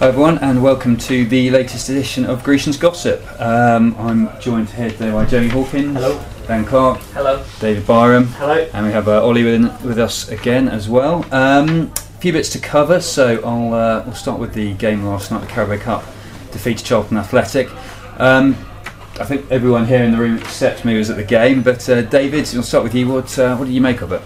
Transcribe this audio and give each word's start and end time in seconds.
Hi 0.00 0.08
everyone, 0.08 0.38
and 0.38 0.62
welcome 0.62 0.96
to 0.98 1.24
the 1.24 1.50
latest 1.50 1.88
edition 1.88 2.26
of 2.26 2.42
Grecian's 2.42 2.76
Gossip. 2.76 3.22
Um, 3.40 3.94
I'm 3.98 4.40
joined 4.40 4.68
here 4.70 4.90
today 4.90 5.10
by 5.10 5.24
Jamie 5.24 5.48
Hawkins, 5.48 5.94
Hello. 5.96 6.22
Dan 6.46 6.64
Clark, 6.64 6.98
Hello. 7.12 7.44
David 7.60 7.86
Byram, 7.86 8.26
Hello. 8.26 8.68
and 8.74 8.86
we 8.86 8.92
have 8.92 9.08
uh, 9.08 9.24
Ollie 9.24 9.44
with, 9.44 9.82
with 9.82 9.98
us 9.98 10.28
again 10.28 10.68
as 10.68 10.88
well. 10.88 11.24
Um, 11.32 11.92
a 11.96 12.18
few 12.20 12.32
bits 12.32 12.50
to 12.50 12.58
cover, 12.58 13.00
so 13.00 13.40
I'll 13.44 13.72
uh, 13.72 14.02
we'll 14.04 14.14
start 14.14 14.40
with 14.40 14.52
the 14.52 14.74
game 14.74 15.04
last 15.04 15.30
night, 15.30 15.40
the 15.40 15.46
Carabao 15.46 15.78
Cup 15.78 16.04
defeat 16.50 16.78
to 16.78 16.84
Charlton 16.84 17.16
Athletic. 17.16 17.68
Um, 18.20 18.56
I 19.20 19.24
think 19.24 19.50
everyone 19.50 19.86
here 19.86 20.02
in 20.02 20.10
the 20.10 20.18
room 20.18 20.38
except 20.38 20.84
me 20.84 20.98
was 20.98 21.08
at 21.08 21.16
the 21.16 21.24
game, 21.24 21.62
but 21.62 21.88
uh, 21.88 22.02
David, 22.02 22.48
we'll 22.52 22.62
start 22.64 22.84
with 22.84 22.94
you. 22.94 23.08
What 23.08 23.38
uh, 23.38 23.56
what 23.56 23.66
did 23.66 23.74
you 23.74 23.80
make 23.80 24.02
of 24.02 24.12
it? 24.12 24.22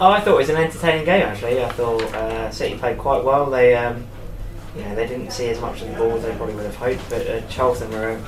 Oh, 0.00 0.10
I 0.10 0.20
thought 0.20 0.34
it 0.34 0.38
was 0.38 0.48
an 0.48 0.56
entertaining 0.56 1.04
game 1.04 1.22
actually. 1.26 1.62
I 1.62 1.68
thought 1.72 2.02
uh, 2.14 2.50
City 2.50 2.76
played 2.78 2.98
quite 2.98 3.22
well. 3.22 3.50
They, 3.50 3.74
um, 3.76 4.06
you 4.76 4.82
know, 4.82 4.94
they 4.94 5.06
didn't 5.06 5.32
see 5.32 5.48
as 5.48 5.60
much 5.60 5.82
of 5.82 5.88
the 5.88 5.94
ball 5.96 6.12
as 6.12 6.22
they 6.22 6.34
probably 6.34 6.54
would 6.54 6.64
have 6.64 6.76
hoped. 6.76 7.08
But 7.10 7.26
uh, 7.26 7.40
Charlton 7.48 7.90
were, 7.90 8.20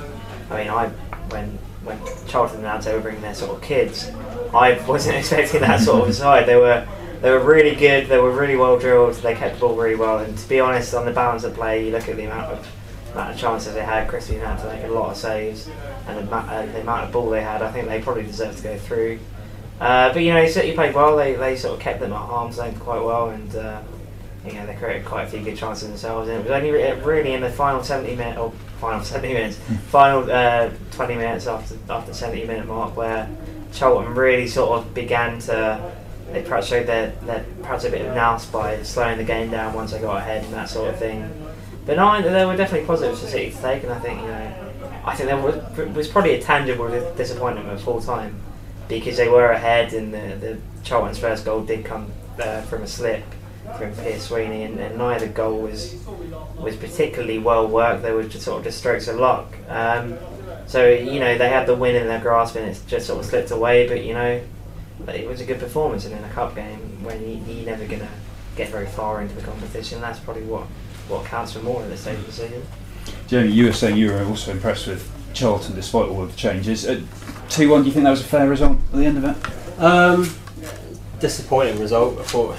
I 0.49 0.57
mean, 0.57 0.69
I 0.69 0.89
when 1.29 1.57
when 1.83 1.99
Charlton 2.27 2.59
announced 2.59 2.87
they 2.87 2.93
were 2.93 3.01
bringing 3.01 3.21
their 3.21 3.33
sort 3.33 3.55
of 3.55 3.61
kids, 3.61 4.11
I 4.53 4.79
wasn't 4.87 5.17
expecting 5.17 5.61
that 5.61 5.79
sort 5.81 6.07
of 6.07 6.15
side. 6.23 6.45
They 6.45 6.55
were 6.55 6.87
they 7.21 7.31
were 7.31 7.39
really 7.39 7.75
good. 7.75 8.07
They 8.07 8.19
were 8.19 8.31
really 8.31 8.55
well 8.55 8.77
drilled. 8.77 9.15
They 9.15 9.33
kept 9.33 9.55
the 9.55 9.61
ball 9.61 9.75
really 9.75 9.95
well. 9.95 10.19
And 10.19 10.37
to 10.37 10.49
be 10.49 10.59
honest, 10.59 10.93
on 10.93 11.05
the 11.05 11.11
balance 11.11 11.43
of 11.43 11.55
play, 11.55 11.85
you 11.85 11.91
look 11.91 12.07
at 12.07 12.15
the 12.17 12.25
amount 12.25 12.51
of 12.51 12.67
amount 13.13 13.33
of 13.33 13.39
chances 13.39 13.73
they 13.73 13.83
had. 13.83 14.07
Christy 14.07 14.35
had 14.35 14.57
to 14.57 14.67
make 14.67 14.83
a 14.83 14.87
lot 14.87 15.11
of 15.11 15.17
saves, 15.17 15.69
and 16.07 16.27
the, 16.27 16.35
uh, 16.35 16.65
the 16.67 16.81
amount 16.81 17.05
of 17.05 17.11
ball 17.11 17.29
they 17.29 17.41
had, 17.41 17.61
I 17.61 17.71
think 17.71 17.87
they 17.87 18.01
probably 18.01 18.23
deserved 18.23 18.57
to 18.57 18.63
go 18.63 18.77
through. 18.77 19.19
Uh, 19.79 20.13
but 20.13 20.21
you 20.21 20.33
know, 20.33 20.45
City 20.47 20.73
played 20.73 20.93
well. 20.93 21.15
They, 21.17 21.33
they 21.33 21.55
sort 21.55 21.75
of 21.75 21.79
kept 21.79 21.99
them 21.99 22.13
at 22.13 22.17
arm's 22.17 22.57
length 22.57 22.79
quite 22.79 23.01
well, 23.01 23.29
and 23.29 23.55
uh, 23.55 23.81
you 24.45 24.53
know 24.53 24.65
they 24.65 24.75
created 24.75 25.05
quite 25.05 25.23
a 25.23 25.27
few 25.27 25.41
good 25.41 25.57
chances 25.57 25.87
themselves. 25.87 26.29
And 26.29 26.39
it 26.39 26.43
was 26.43 26.51
only 26.51 26.71
re- 26.71 26.99
really 27.01 27.33
in 27.33 27.41
the 27.41 27.49
final 27.49 27.83
seventy 27.83 28.15
minute 28.15 28.37
or 28.37 28.51
final 28.79 29.03
seventy 29.03 29.33
minutes, 29.33 29.57
final 29.89 30.29
uh, 30.31 30.69
twenty 30.91 31.15
minutes 31.15 31.47
after 31.47 31.75
after 31.89 32.11
the 32.11 32.17
seventy 32.17 32.45
minute 32.45 32.67
mark 32.67 32.95
where 32.95 33.29
Charlton 33.73 34.13
really 34.15 34.47
sort 34.47 34.79
of 34.79 34.93
began 34.93 35.39
to. 35.41 35.93
They 36.31 36.41
perhaps 36.41 36.67
showed 36.67 36.87
their, 36.87 37.11
their 37.21 37.45
perhaps 37.61 37.85
a 37.85 37.89
bit 37.91 38.05
of 38.05 38.15
nous 38.15 38.45
by 38.47 38.81
slowing 38.81 39.17
the 39.17 39.23
game 39.23 39.51
down 39.51 39.73
once 39.73 39.91
they 39.91 39.99
got 40.01 40.17
ahead 40.17 40.43
and 40.43 40.53
that 40.53 40.67
sort 40.67 40.89
of 40.89 40.97
thing. 40.97 41.31
But 41.85 41.97
no, 41.97 42.19
there 42.21 42.47
were 42.47 42.57
definitely 42.57 42.87
positives 42.87 43.21
for 43.21 43.27
City 43.27 43.51
to 43.51 43.61
take, 43.61 43.83
and 43.83 43.93
I 43.93 43.99
think 43.99 44.21
you 44.21 44.27
know, 44.27 44.71
I 45.05 45.15
think 45.15 45.29
there 45.29 45.37
was, 45.37 45.95
was 45.95 46.07
probably 46.07 46.33
a 46.33 46.41
tangible 46.41 46.89
disappointment 47.15 47.69
at 47.69 47.79
full 47.79 48.01
time 48.01 48.35
because 48.87 49.17
they 49.17 49.29
were 49.29 49.51
ahead, 49.51 49.93
and 49.93 50.11
the, 50.11 50.35
the 50.35 50.57
Charlton's 50.83 51.19
first 51.19 51.45
goal 51.45 51.61
did 51.61 51.85
come 51.85 52.11
uh, 52.39 52.61
from 52.61 52.81
a 52.81 52.87
slip 52.87 53.23
from 53.77 53.93
Pierce 53.93 54.27
Sweeney, 54.27 54.63
and, 54.63 54.79
and 54.79 54.97
neither 54.97 55.27
goal 55.27 55.61
was 55.61 55.95
was 56.57 56.75
particularly 56.75 57.39
well 57.39 57.67
worked. 57.67 58.03
They 58.03 58.11
were 58.11 58.23
just 58.23 58.45
sort 58.45 58.59
of 58.59 58.63
just 58.63 58.77
strokes 58.77 59.07
of 59.07 59.17
luck. 59.17 59.53
Um, 59.69 60.17
so 60.67 60.87
you 60.87 61.19
know 61.19 61.37
they 61.37 61.49
had 61.49 61.67
the 61.67 61.75
win 61.75 61.95
in 61.95 62.07
their 62.07 62.21
grasp, 62.21 62.55
and 62.55 62.69
it 62.69 62.79
just 62.87 63.07
sort 63.07 63.19
of 63.19 63.25
slipped 63.25 63.51
away. 63.51 63.87
But 63.87 64.03
you 64.03 64.13
know, 64.13 64.41
it 65.07 65.27
was 65.27 65.41
a 65.41 65.45
good 65.45 65.59
performance, 65.59 66.05
and 66.05 66.15
in 66.15 66.23
a 66.23 66.29
cup 66.29 66.55
game 66.55 67.03
when 67.03 67.21
you, 67.21 67.41
you're 67.53 67.65
never 67.65 67.85
gonna 67.85 68.09
get 68.55 68.69
very 68.69 68.87
far 68.87 69.21
into 69.21 69.35
the 69.35 69.41
competition, 69.41 70.01
that's 70.01 70.19
probably 70.19 70.43
what 70.43 70.63
what 71.07 71.25
counts 71.25 71.53
for 71.53 71.59
more 71.59 71.83
at 71.83 71.89
this 71.89 72.01
stage 72.01 72.17
of 72.17 72.25
the 72.25 72.31
season. 72.31 72.63
Jamie, 73.27 73.51
you 73.51 73.65
were 73.65 73.73
saying 73.73 73.97
you 73.97 74.11
were 74.11 74.23
also 74.23 74.51
impressed 74.51 74.87
with 74.87 75.11
Charlton 75.33 75.75
despite 75.75 76.09
all 76.09 76.23
of 76.23 76.31
the 76.31 76.37
changes. 76.37 76.87
Uh, 76.87 77.01
Two 77.49 77.69
one. 77.69 77.81
Do 77.81 77.87
you 77.87 77.93
think 77.93 78.05
that 78.05 78.11
was 78.11 78.21
a 78.21 78.25
fair 78.25 78.49
result 78.49 78.77
at 78.91 78.97
the 78.97 79.05
end 79.05 79.17
of 79.17 79.23
it? 79.25 79.79
Um, 79.79 80.35
disappointing 81.19 81.79
result. 81.79 82.19
I 82.19 82.23
thought 82.23 82.57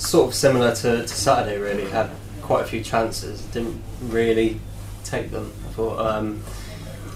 sort 0.00 0.28
of 0.28 0.34
similar 0.34 0.74
to, 0.74 1.02
to 1.02 1.08
Saturday. 1.08 1.58
Really 1.58 1.88
had 1.90 2.10
quite 2.42 2.64
a 2.64 2.66
few 2.66 2.82
chances, 2.82 3.42
didn't 3.46 3.80
really 4.02 4.60
take 5.04 5.30
them. 5.30 5.52
I 5.68 5.72
thought, 5.72 5.98
um, 5.98 6.42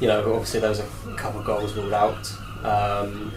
you 0.01 0.07
know, 0.07 0.33
obviously 0.33 0.61
there 0.61 0.69
was 0.69 0.81
a 0.81 1.15
couple 1.17 1.41
of 1.41 1.47
goals 1.47 1.75
ruled 1.75 1.93
out, 1.93 2.33
um, 2.65 3.33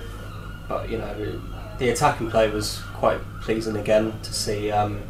but 0.67 0.89
you 0.89 0.97
know, 0.97 1.41
the 1.79 1.89
attacking 1.89 2.29
play 2.29 2.49
was 2.49 2.79
quite 2.93 3.19
pleasing 3.41 3.77
again 3.77 4.13
to 4.21 4.33
see. 4.33 4.71
Um, 4.71 5.01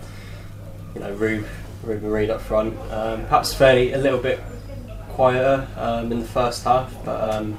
you 0.94 1.02
know, 1.02 1.12
Rube, 1.14 1.46
Reuben 1.84 2.10
Reid 2.10 2.30
up 2.30 2.42
front, 2.42 2.78
um, 2.92 3.24
perhaps 3.24 3.54
fairly 3.54 3.94
a 3.94 3.98
little 3.98 4.20
bit 4.20 4.40
quieter 5.10 5.68
um, 5.78 6.12
in 6.12 6.20
the 6.20 6.26
first 6.26 6.64
half, 6.64 6.94
but 7.04 7.36
um, 7.36 7.58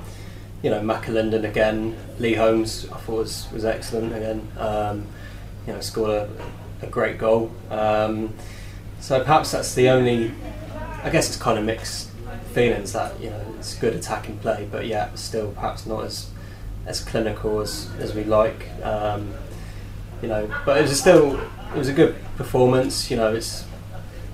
you 0.62 0.70
know, 0.70 0.80
McAlinden 0.80 1.48
again, 1.48 1.96
Lee 2.18 2.34
Holmes, 2.34 2.86
I 2.90 2.96
thought 2.98 3.18
was, 3.18 3.46
was 3.52 3.64
excellent 3.64 4.14
again. 4.14 4.48
You 5.66 5.74
know, 5.74 5.80
scored 5.80 6.10
a, 6.10 6.28
a 6.82 6.86
great 6.86 7.18
goal. 7.18 7.50
Um, 7.70 8.34
so 9.00 9.20
perhaps 9.20 9.52
that's 9.52 9.74
the 9.74 9.88
only. 9.88 10.32
I 11.02 11.10
guess 11.10 11.28
it's 11.28 11.36
kind 11.36 11.58
of 11.58 11.64
mixed 11.64 12.10
feelings 12.52 12.92
that 12.92 13.18
you 13.20 13.30
know 13.30 13.54
it's 13.58 13.74
good 13.74 13.94
attacking 13.94 14.38
play, 14.38 14.68
but 14.70 14.86
yeah, 14.86 15.14
still 15.14 15.52
perhaps 15.52 15.86
not 15.86 16.04
as 16.04 16.30
as 16.86 17.00
clinical 17.00 17.60
as, 17.60 17.88
as 18.00 18.14
we 18.14 18.24
like. 18.24 18.68
Um, 18.82 19.34
you 20.22 20.28
know, 20.28 20.50
but 20.66 20.78
it 20.78 20.82
was 20.82 20.98
still 20.98 21.38
it 21.38 21.76
was 21.76 21.88
a 21.88 21.92
good 21.92 22.16
performance. 22.36 23.10
You 23.10 23.18
know, 23.18 23.34
it's 23.34 23.64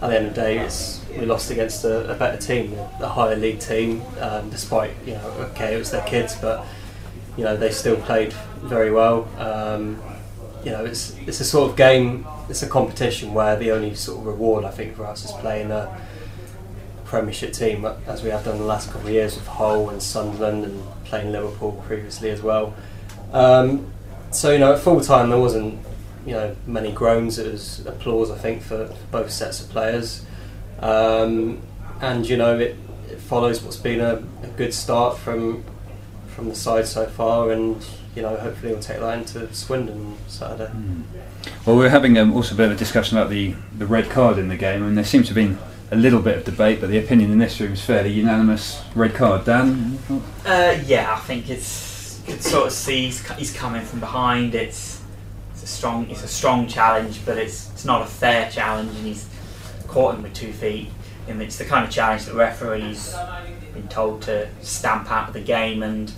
at 0.00 0.08
the 0.08 0.16
end 0.16 0.26
of 0.28 0.34
the 0.34 0.40
day, 0.40 0.58
it's 0.58 1.04
we 1.18 1.26
lost 1.26 1.50
against 1.50 1.84
a, 1.84 2.10
a 2.10 2.14
better 2.14 2.36
team, 2.36 2.76
a 3.00 3.08
higher 3.08 3.36
league 3.36 3.60
team. 3.60 4.02
Um, 4.20 4.50
despite 4.50 4.92
you 5.06 5.14
know, 5.14 5.28
okay, 5.50 5.74
it 5.74 5.78
was 5.78 5.90
their 5.90 6.06
kids, 6.06 6.36
but 6.36 6.66
you 7.36 7.44
know 7.44 7.56
they 7.56 7.70
still 7.70 7.96
played 7.96 8.32
very 8.62 8.90
well. 8.90 9.28
Um, 9.38 10.02
you 10.64 10.70
know, 10.70 10.84
it's 10.84 11.16
it's 11.26 11.40
a 11.40 11.44
sort 11.44 11.70
of 11.70 11.76
game, 11.76 12.26
it's 12.48 12.62
a 12.62 12.68
competition 12.68 13.34
where 13.34 13.56
the 13.56 13.70
only 13.70 13.94
sort 13.94 14.18
of 14.18 14.26
reward 14.26 14.64
I 14.64 14.70
think 14.70 14.96
for 14.96 15.04
us 15.04 15.24
is 15.24 15.32
playing 15.32 15.70
a 15.70 16.00
Premiership 17.04 17.52
team, 17.52 17.84
as 18.06 18.22
we 18.22 18.30
have 18.30 18.44
done 18.44 18.58
the 18.58 18.64
last 18.64 18.90
couple 18.90 19.08
of 19.08 19.12
years 19.12 19.36
with 19.36 19.46
Hull 19.46 19.90
and 19.90 20.02
Sunderland 20.02 20.64
and 20.64 21.04
playing 21.04 21.32
Liverpool 21.32 21.80
previously 21.86 22.30
as 22.30 22.42
well. 22.42 22.74
Um, 23.32 23.92
so 24.30 24.50
you 24.50 24.58
know, 24.58 24.72
at 24.72 24.80
full 24.80 25.00
time 25.00 25.30
there 25.30 25.38
wasn't 25.38 25.78
you 26.26 26.32
know 26.32 26.56
many 26.66 26.92
groans. 26.92 27.38
It 27.38 27.52
was 27.52 27.84
applause, 27.86 28.30
I 28.30 28.38
think, 28.38 28.62
for, 28.62 28.92
both 29.10 29.30
sets 29.30 29.60
of 29.60 29.68
players. 29.68 30.24
Um, 30.80 31.60
and 32.00 32.28
you 32.28 32.36
know, 32.36 32.58
it, 32.58 32.76
it 33.10 33.20
follows 33.20 33.62
what's 33.62 33.76
been 33.76 34.00
a, 34.00 34.22
a 34.42 34.48
good 34.56 34.72
start 34.72 35.18
from 35.18 35.62
from 36.28 36.48
the 36.48 36.54
side 36.54 36.86
so 36.86 37.06
far, 37.06 37.52
and 37.52 37.86
you 38.14 38.22
know, 38.22 38.36
hopefully 38.36 38.72
we'll 38.72 38.82
take 38.82 39.00
that 39.00 39.18
into 39.18 39.52
Swindon 39.52 39.98
on 39.98 40.16
Saturday. 40.28 40.70
Well, 41.66 41.76
we 41.76 41.86
are 41.86 41.90
having 41.90 42.16
um, 42.18 42.32
also 42.32 42.54
a 42.54 42.56
bit 42.56 42.66
of 42.66 42.72
a 42.72 42.76
discussion 42.76 43.18
about 43.18 43.30
the, 43.30 43.54
the 43.76 43.86
red 43.86 44.10
card 44.10 44.38
in 44.38 44.48
the 44.48 44.56
game, 44.56 44.82
I 44.82 44.86
and 44.88 44.96
there 44.96 45.04
seems 45.04 45.28
to 45.28 45.34
have 45.34 45.36
been 45.36 45.58
a 45.90 45.96
little 45.96 46.20
bit 46.20 46.38
of 46.38 46.44
debate, 46.44 46.80
but 46.80 46.90
the 46.90 46.98
opinion 46.98 47.30
in 47.30 47.38
this 47.38 47.60
room 47.60 47.72
is 47.72 47.84
fairly 47.84 48.10
unanimous. 48.10 48.82
Red 48.94 49.14
card, 49.14 49.44
Dan. 49.44 49.98
Uh, 50.44 50.78
yeah, 50.86 51.14
I 51.14 51.20
think 51.20 51.50
it's 51.50 52.22
you 52.26 52.34
can 52.34 52.42
sort 52.42 52.66
of 52.66 52.72
see 52.72 53.06
he's, 53.06 53.30
he's 53.32 53.52
coming 53.54 53.82
from 53.82 54.00
behind. 54.00 54.54
It's 54.54 55.02
it's 55.52 55.62
a 55.62 55.66
strong 55.66 56.08
it's 56.10 56.24
a 56.24 56.28
strong 56.28 56.66
challenge, 56.66 57.24
but 57.24 57.36
it's 57.38 57.70
it's 57.72 57.84
not 57.84 58.02
a 58.02 58.06
fair 58.06 58.50
challenge, 58.50 58.90
and 58.96 59.06
he's 59.06 59.28
caught 59.86 60.14
him 60.14 60.22
with 60.22 60.34
two 60.34 60.52
feet. 60.52 60.88
And 61.28 61.40
it's 61.40 61.56
the 61.56 61.64
kind 61.64 61.84
of 61.86 61.90
challenge 61.90 62.24
that 62.26 62.34
referees 62.34 63.14
been 63.72 63.88
told 63.88 64.22
to 64.22 64.48
stamp 64.62 65.10
out 65.10 65.28
of 65.28 65.34
the 65.34 65.40
game. 65.40 65.82
And 65.82 66.12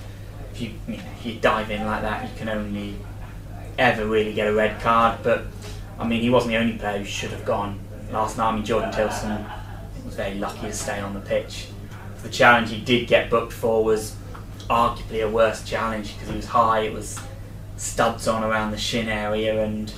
if 0.56 0.62
you, 0.62 0.70
you 0.88 0.96
know, 0.96 1.02
you 1.22 1.34
dive 1.34 1.70
in 1.70 1.84
like 1.84 2.02
that, 2.02 2.24
you 2.24 2.36
can 2.36 2.48
only 2.48 2.96
ever 3.78 4.06
really 4.06 4.32
get 4.32 4.48
a 4.48 4.54
red 4.54 4.80
card. 4.80 5.18
But 5.22 5.44
I 5.98 6.06
mean, 6.06 6.22
he 6.22 6.30
wasn't 6.30 6.52
the 6.52 6.58
only 6.58 6.78
player 6.78 6.98
who 6.98 7.04
should 7.04 7.30
have 7.30 7.44
gone 7.44 7.78
last 8.10 8.38
night. 8.38 8.48
I 8.48 8.54
mean, 8.54 8.64
Jordan 8.64 8.92
Tilson 8.92 9.44
was 10.04 10.14
very 10.14 10.34
lucky 10.36 10.62
to 10.62 10.72
stay 10.72 10.98
on 11.00 11.12
the 11.14 11.20
pitch. 11.20 11.68
The 12.22 12.30
challenge 12.30 12.70
he 12.70 12.80
did 12.80 13.06
get 13.06 13.28
booked 13.28 13.52
for 13.52 13.84
was 13.84 14.16
arguably 14.70 15.22
a 15.22 15.30
worse 15.30 15.62
challenge 15.62 16.14
because 16.14 16.30
he 16.30 16.36
was 16.36 16.46
high. 16.46 16.80
It 16.80 16.92
was 16.92 17.20
studs 17.76 18.26
on 18.26 18.42
around 18.42 18.70
the 18.70 18.78
shin 18.78 19.08
area, 19.08 19.62
and 19.62 19.92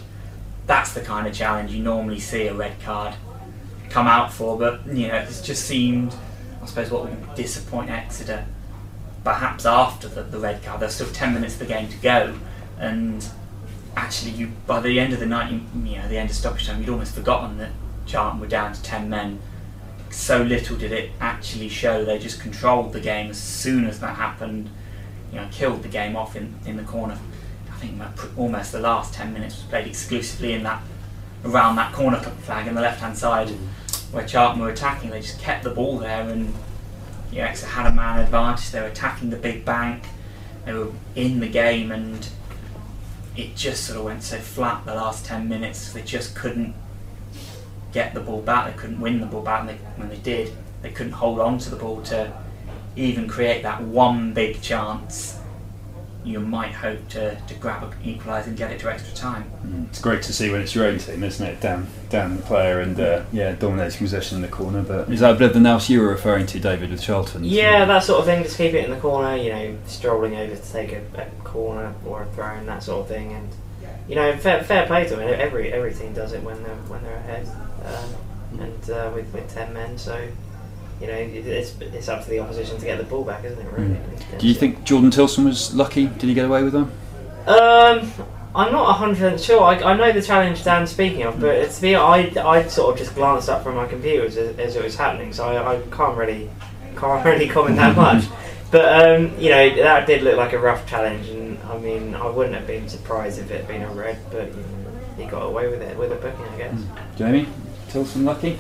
that's 0.66 0.93
the 0.93 1.00
kind 1.00 1.28
of 1.28 1.34
challenge 1.34 1.72
you 1.72 1.82
normally 1.82 2.19
see 2.19 2.49
a 2.49 2.55
red 2.55 2.81
card 2.81 3.14
come 3.90 4.08
out 4.08 4.32
for. 4.32 4.58
But 4.58 4.84
you 4.87 5.06
know, 5.06 5.14
it 5.14 5.40
just 5.44 5.66
seemed, 5.66 6.14
I 6.60 6.66
suppose, 6.66 6.90
what 6.90 7.05
would 7.05 7.34
disappoint 7.37 7.90
Exeter. 7.90 8.44
Perhaps 9.25 9.67
after 9.67 10.09
the, 10.09 10.23
the 10.23 10.38
red 10.38 10.62
card, 10.62 10.81
there's 10.81 10.94
still 10.94 11.11
ten 11.12 11.35
minutes 11.35 11.55
of 11.55 11.61
the 11.61 11.67
game 11.67 11.88
to 11.88 11.97
go, 11.99 12.38
and 12.79 13.26
actually, 13.97 14.31
you 14.31 14.53
by 14.67 14.81
the 14.81 14.99
end 15.00 15.12
of 15.12 15.20
the 15.20 15.26
night, 15.26 15.53
you, 15.53 15.61
you 15.85 15.99
know, 15.99 16.09
the 16.09 16.17
end 16.19 16.31
of 16.31 16.37
stoppage 16.37 16.67
time, 16.67 16.81
you'd 16.81 16.88
almost 16.88 17.15
forgotten 17.15 17.59
that 17.59 17.73
Charlton 18.06 18.41
were 18.41 18.47
down 18.47 18.73
to 18.73 18.82
ten 18.82 19.11
men. 19.11 19.41
So 20.11 20.43
little 20.43 20.76
did 20.76 20.93
it 20.93 21.11
actually 21.20 21.69
show. 21.69 22.05
They 22.05 22.19
just 22.19 22.41
controlled 22.41 22.93
the 22.94 23.00
game 23.00 23.31
as 23.31 23.38
soon 23.38 23.87
as 23.87 24.00
that 24.00 24.17
happened. 24.17 24.70
You 25.32 25.41
know, 25.41 25.49
killed 25.50 25.82
the 25.82 25.88
game 25.88 26.17
off 26.17 26.35
in, 26.37 26.55
in 26.65 26.76
the 26.76 26.85
corner. 26.85 27.19
I 27.70 27.76
think 27.76 27.99
that 27.99 28.19
almost 28.37 28.73
the 28.73 28.81
last 28.81 29.12
ten 29.12 29.35
minutes 29.35 29.56
was 29.56 29.65
played 29.65 29.87
exclusively 29.87 30.55
in 30.55 30.62
that 30.62 30.82
around 31.44 31.76
that 31.76 31.93
corner 31.93 32.19
flag 32.19 32.67
on 32.67 32.75
the 32.75 32.81
left 32.81 33.00
hand 33.00 33.17
side 33.17 33.49
mm. 33.49 33.59
where 34.12 34.26
Charlton 34.26 34.62
were 34.62 34.70
attacking. 34.70 35.11
They 35.11 35.20
just 35.20 35.38
kept 35.38 35.65
the 35.65 35.70
ball 35.70 35.99
there 35.99 36.29
and 36.29 36.55
you 37.31 37.39
know, 37.39 37.45
Exeter 37.45 37.69
had 37.69 37.87
a 37.87 37.93
man 37.93 38.21
advantage. 38.21 38.71
They 38.71 38.81
were 38.81 38.87
attacking 38.87 39.31
the 39.31 39.37
big 39.37 39.65
bank. 39.65 40.05
They 40.65 40.73
were 40.73 40.93
in 41.15 41.41
the 41.41 41.49
game 41.49 41.93
and 41.93 42.29
it 43.37 43.55
just 43.55 43.85
sort 43.85 43.99
of 43.99 44.05
went 44.05 44.23
so 44.23 44.39
flat 44.39 44.85
the 44.85 44.95
last 44.95 45.25
10 45.25 45.49
minutes. 45.49 45.93
They 45.93 46.03
just 46.03 46.35
couldn't 46.35 46.75
get 47.93 48.15
the 48.15 48.21
ball 48.21 48.43
back. 48.43 48.73
They 48.73 48.81
couldn't 48.81 49.01
win 49.01 49.21
the 49.21 49.27
ball 49.27 49.43
back. 49.43 49.61
And 49.61 49.69
they, 49.71 49.77
when 49.97 50.09
they 50.09 50.17
did, 50.17 50.53
they 50.83 50.91
couldn't 50.91 51.13
hold 51.13 51.41
on 51.41 51.59
to 51.59 51.71
the 51.71 51.77
ball 51.77 52.03
to 52.03 52.33
even 52.97 53.29
create 53.29 53.63
that 53.63 53.83
one 53.83 54.33
big 54.33 54.61
chance 54.61 55.38
you 56.29 56.41
might 56.41 56.73
hope 56.73 57.09
to, 57.09 57.35
to 57.35 57.55
grab 57.55 57.83
an 57.83 57.91
equaliser 58.05 58.49
and 58.49 58.57
get 58.57 58.71
it 58.71 58.81
to 58.81 58.91
extra 58.91 59.15
time. 59.15 59.51
Mm. 59.65 59.89
It's 59.89 60.01
great 60.01 60.23
to 60.23 60.33
see 60.33 60.51
when 60.51 60.61
it's 60.61 60.75
your 60.75 60.87
own 60.87 60.99
team, 60.99 61.25
isn't 61.25 61.47
it? 61.47 61.61
Down, 61.61 61.87
down 62.11 62.37
the 62.37 62.43
player 62.43 62.81
and 62.81 62.99
uh, 63.01 63.25
yeah, 63.33 63.53
dominating 63.53 63.99
possession 63.99 64.37
in 64.37 64.43
the 64.43 64.49
corner. 64.49 64.83
But 64.83 65.09
is 65.11 65.21
that 65.21 65.37
a 65.37 65.39
bit 65.39 65.49
of 65.49 65.55
the 65.55 65.61
nous 65.61 65.89
you 65.89 66.01
were 66.01 66.09
referring 66.09 66.47
to, 66.47 66.61
David, 66.61 66.91
with 66.91 67.03
Charlton? 67.03 67.45
Yeah, 67.45 67.85
that 67.87 68.05
sort 68.05 68.21
of 68.21 68.27
thing. 68.27 68.43
Just 68.43 68.59
keep 68.59 68.75
it 68.75 68.85
in 68.85 68.91
the 68.91 69.01
corner. 69.01 69.37
You 69.37 69.51
know, 69.51 69.79
strolling 69.87 70.37
over 70.37 70.55
to 70.55 70.73
take 70.73 70.93
a, 70.93 71.03
a 71.15 71.45
corner 71.45 71.95
or 72.05 72.23
a 72.23 72.27
throw 72.27 72.47
and 72.47 72.69
that 72.69 72.83
sort 72.83 73.03
of 73.03 73.09
thing. 73.09 73.33
And 73.33 73.49
you 74.09 74.15
know, 74.15 74.37
fair, 74.37 74.65
fair 74.65 74.87
play 74.87 75.07
to 75.07 75.17
them. 75.17 75.29
Every 75.29 75.73
every 75.73 75.95
team 75.95 76.13
does 76.15 76.33
it 76.33 76.43
when 76.43 76.63
they're 76.63 76.75
when 76.89 77.03
they're 77.03 77.17
ahead, 77.17 77.47
um, 77.85 78.61
and 78.61 78.91
uh, 78.91 79.11
with 79.15 79.33
with 79.33 79.53
ten 79.53 79.73
men. 79.73 79.99
So 79.99 80.29
you 81.00 81.06
know, 81.06 81.15
it's, 81.15 81.79
it's 81.81 82.09
up 82.09 82.25
to 82.25 82.31
the 82.31 82.41
opposition 82.41 82.79
to 82.79 82.85
get 82.85 82.99
the 82.99 83.05
ball 83.05 83.25
back, 83.25 83.45
isn't 83.45 83.59
it? 83.59 83.73
Really. 83.73 83.95
Mm. 83.95 84.39
Do 84.39 84.49
you 84.49 84.55
think 84.55 84.85
Jordan 84.85 85.11
Tilson 85.11 85.45
was 85.45 85.75
lucky? 85.75 86.06
Did 86.06 86.25
he 86.25 86.35
get 86.35 86.45
away 86.45 86.62
with 86.62 86.73
them? 86.73 86.91
Um, 87.47 88.12
I'm 88.55 88.73
not 88.73 88.93
hundred 88.95 89.15
percent 89.15 89.41
sure. 89.41 89.62
I, 89.62 89.93
I 89.93 89.97
know 89.97 90.11
the 90.11 90.23
challenge 90.23 90.65
Dan's 90.65 90.91
speaking 90.91 91.23
of, 91.23 91.41
but 91.41 91.55
it's 91.55 91.79
the 91.79 91.97
I, 91.97 92.33
I 92.45 92.67
sort 92.67 92.93
of 92.93 92.99
just 92.99 93.15
glanced 93.15 93.49
up 93.49 93.62
from 93.62 93.77
my 93.77 93.87
computer 93.87 94.27
as, 94.27 94.37
as 94.37 94.77
it 94.77 94.83
was 94.83 94.97
happening, 94.97 95.33
so 95.33 95.47
I, 95.47 95.77
I 95.77 95.81
can't 95.91 96.17
really 96.17 96.50
can't 96.97 97.25
really 97.25 97.49
comment 97.49 97.77
that 97.77 97.97
much. 97.97 98.25
But 98.71 99.06
um, 99.06 99.39
you 99.39 99.51
know 99.51 99.77
that 99.77 100.06
did 100.06 100.23
look 100.23 100.37
like 100.37 100.53
a 100.53 100.59
rough 100.59 100.87
challenge, 100.87 101.29
and 101.29 101.59
I 101.65 101.79
mean 101.79 102.15
I 102.15 102.29
wouldn't 102.29 102.55
have 102.55 102.67
been 102.67 102.89
surprised 102.89 103.39
if 103.39 103.51
it 103.51 103.59
had 103.59 103.69
been 103.69 103.83
a 103.83 103.91
red, 103.93 104.19
but 104.31 104.49
you 104.49 104.62
know, 104.62 105.01
he 105.17 105.25
got 105.25 105.43
away 105.43 105.69
with 105.69 105.81
it 105.81 105.97
with 105.97 106.12
a 106.12 106.17
booking, 106.17 106.47
I 106.47 106.59
guess. 106.59 106.75
Mm. 106.75 107.17
Jamie, 107.17 107.49
Tilson 107.89 108.25
lucky? 108.25 108.59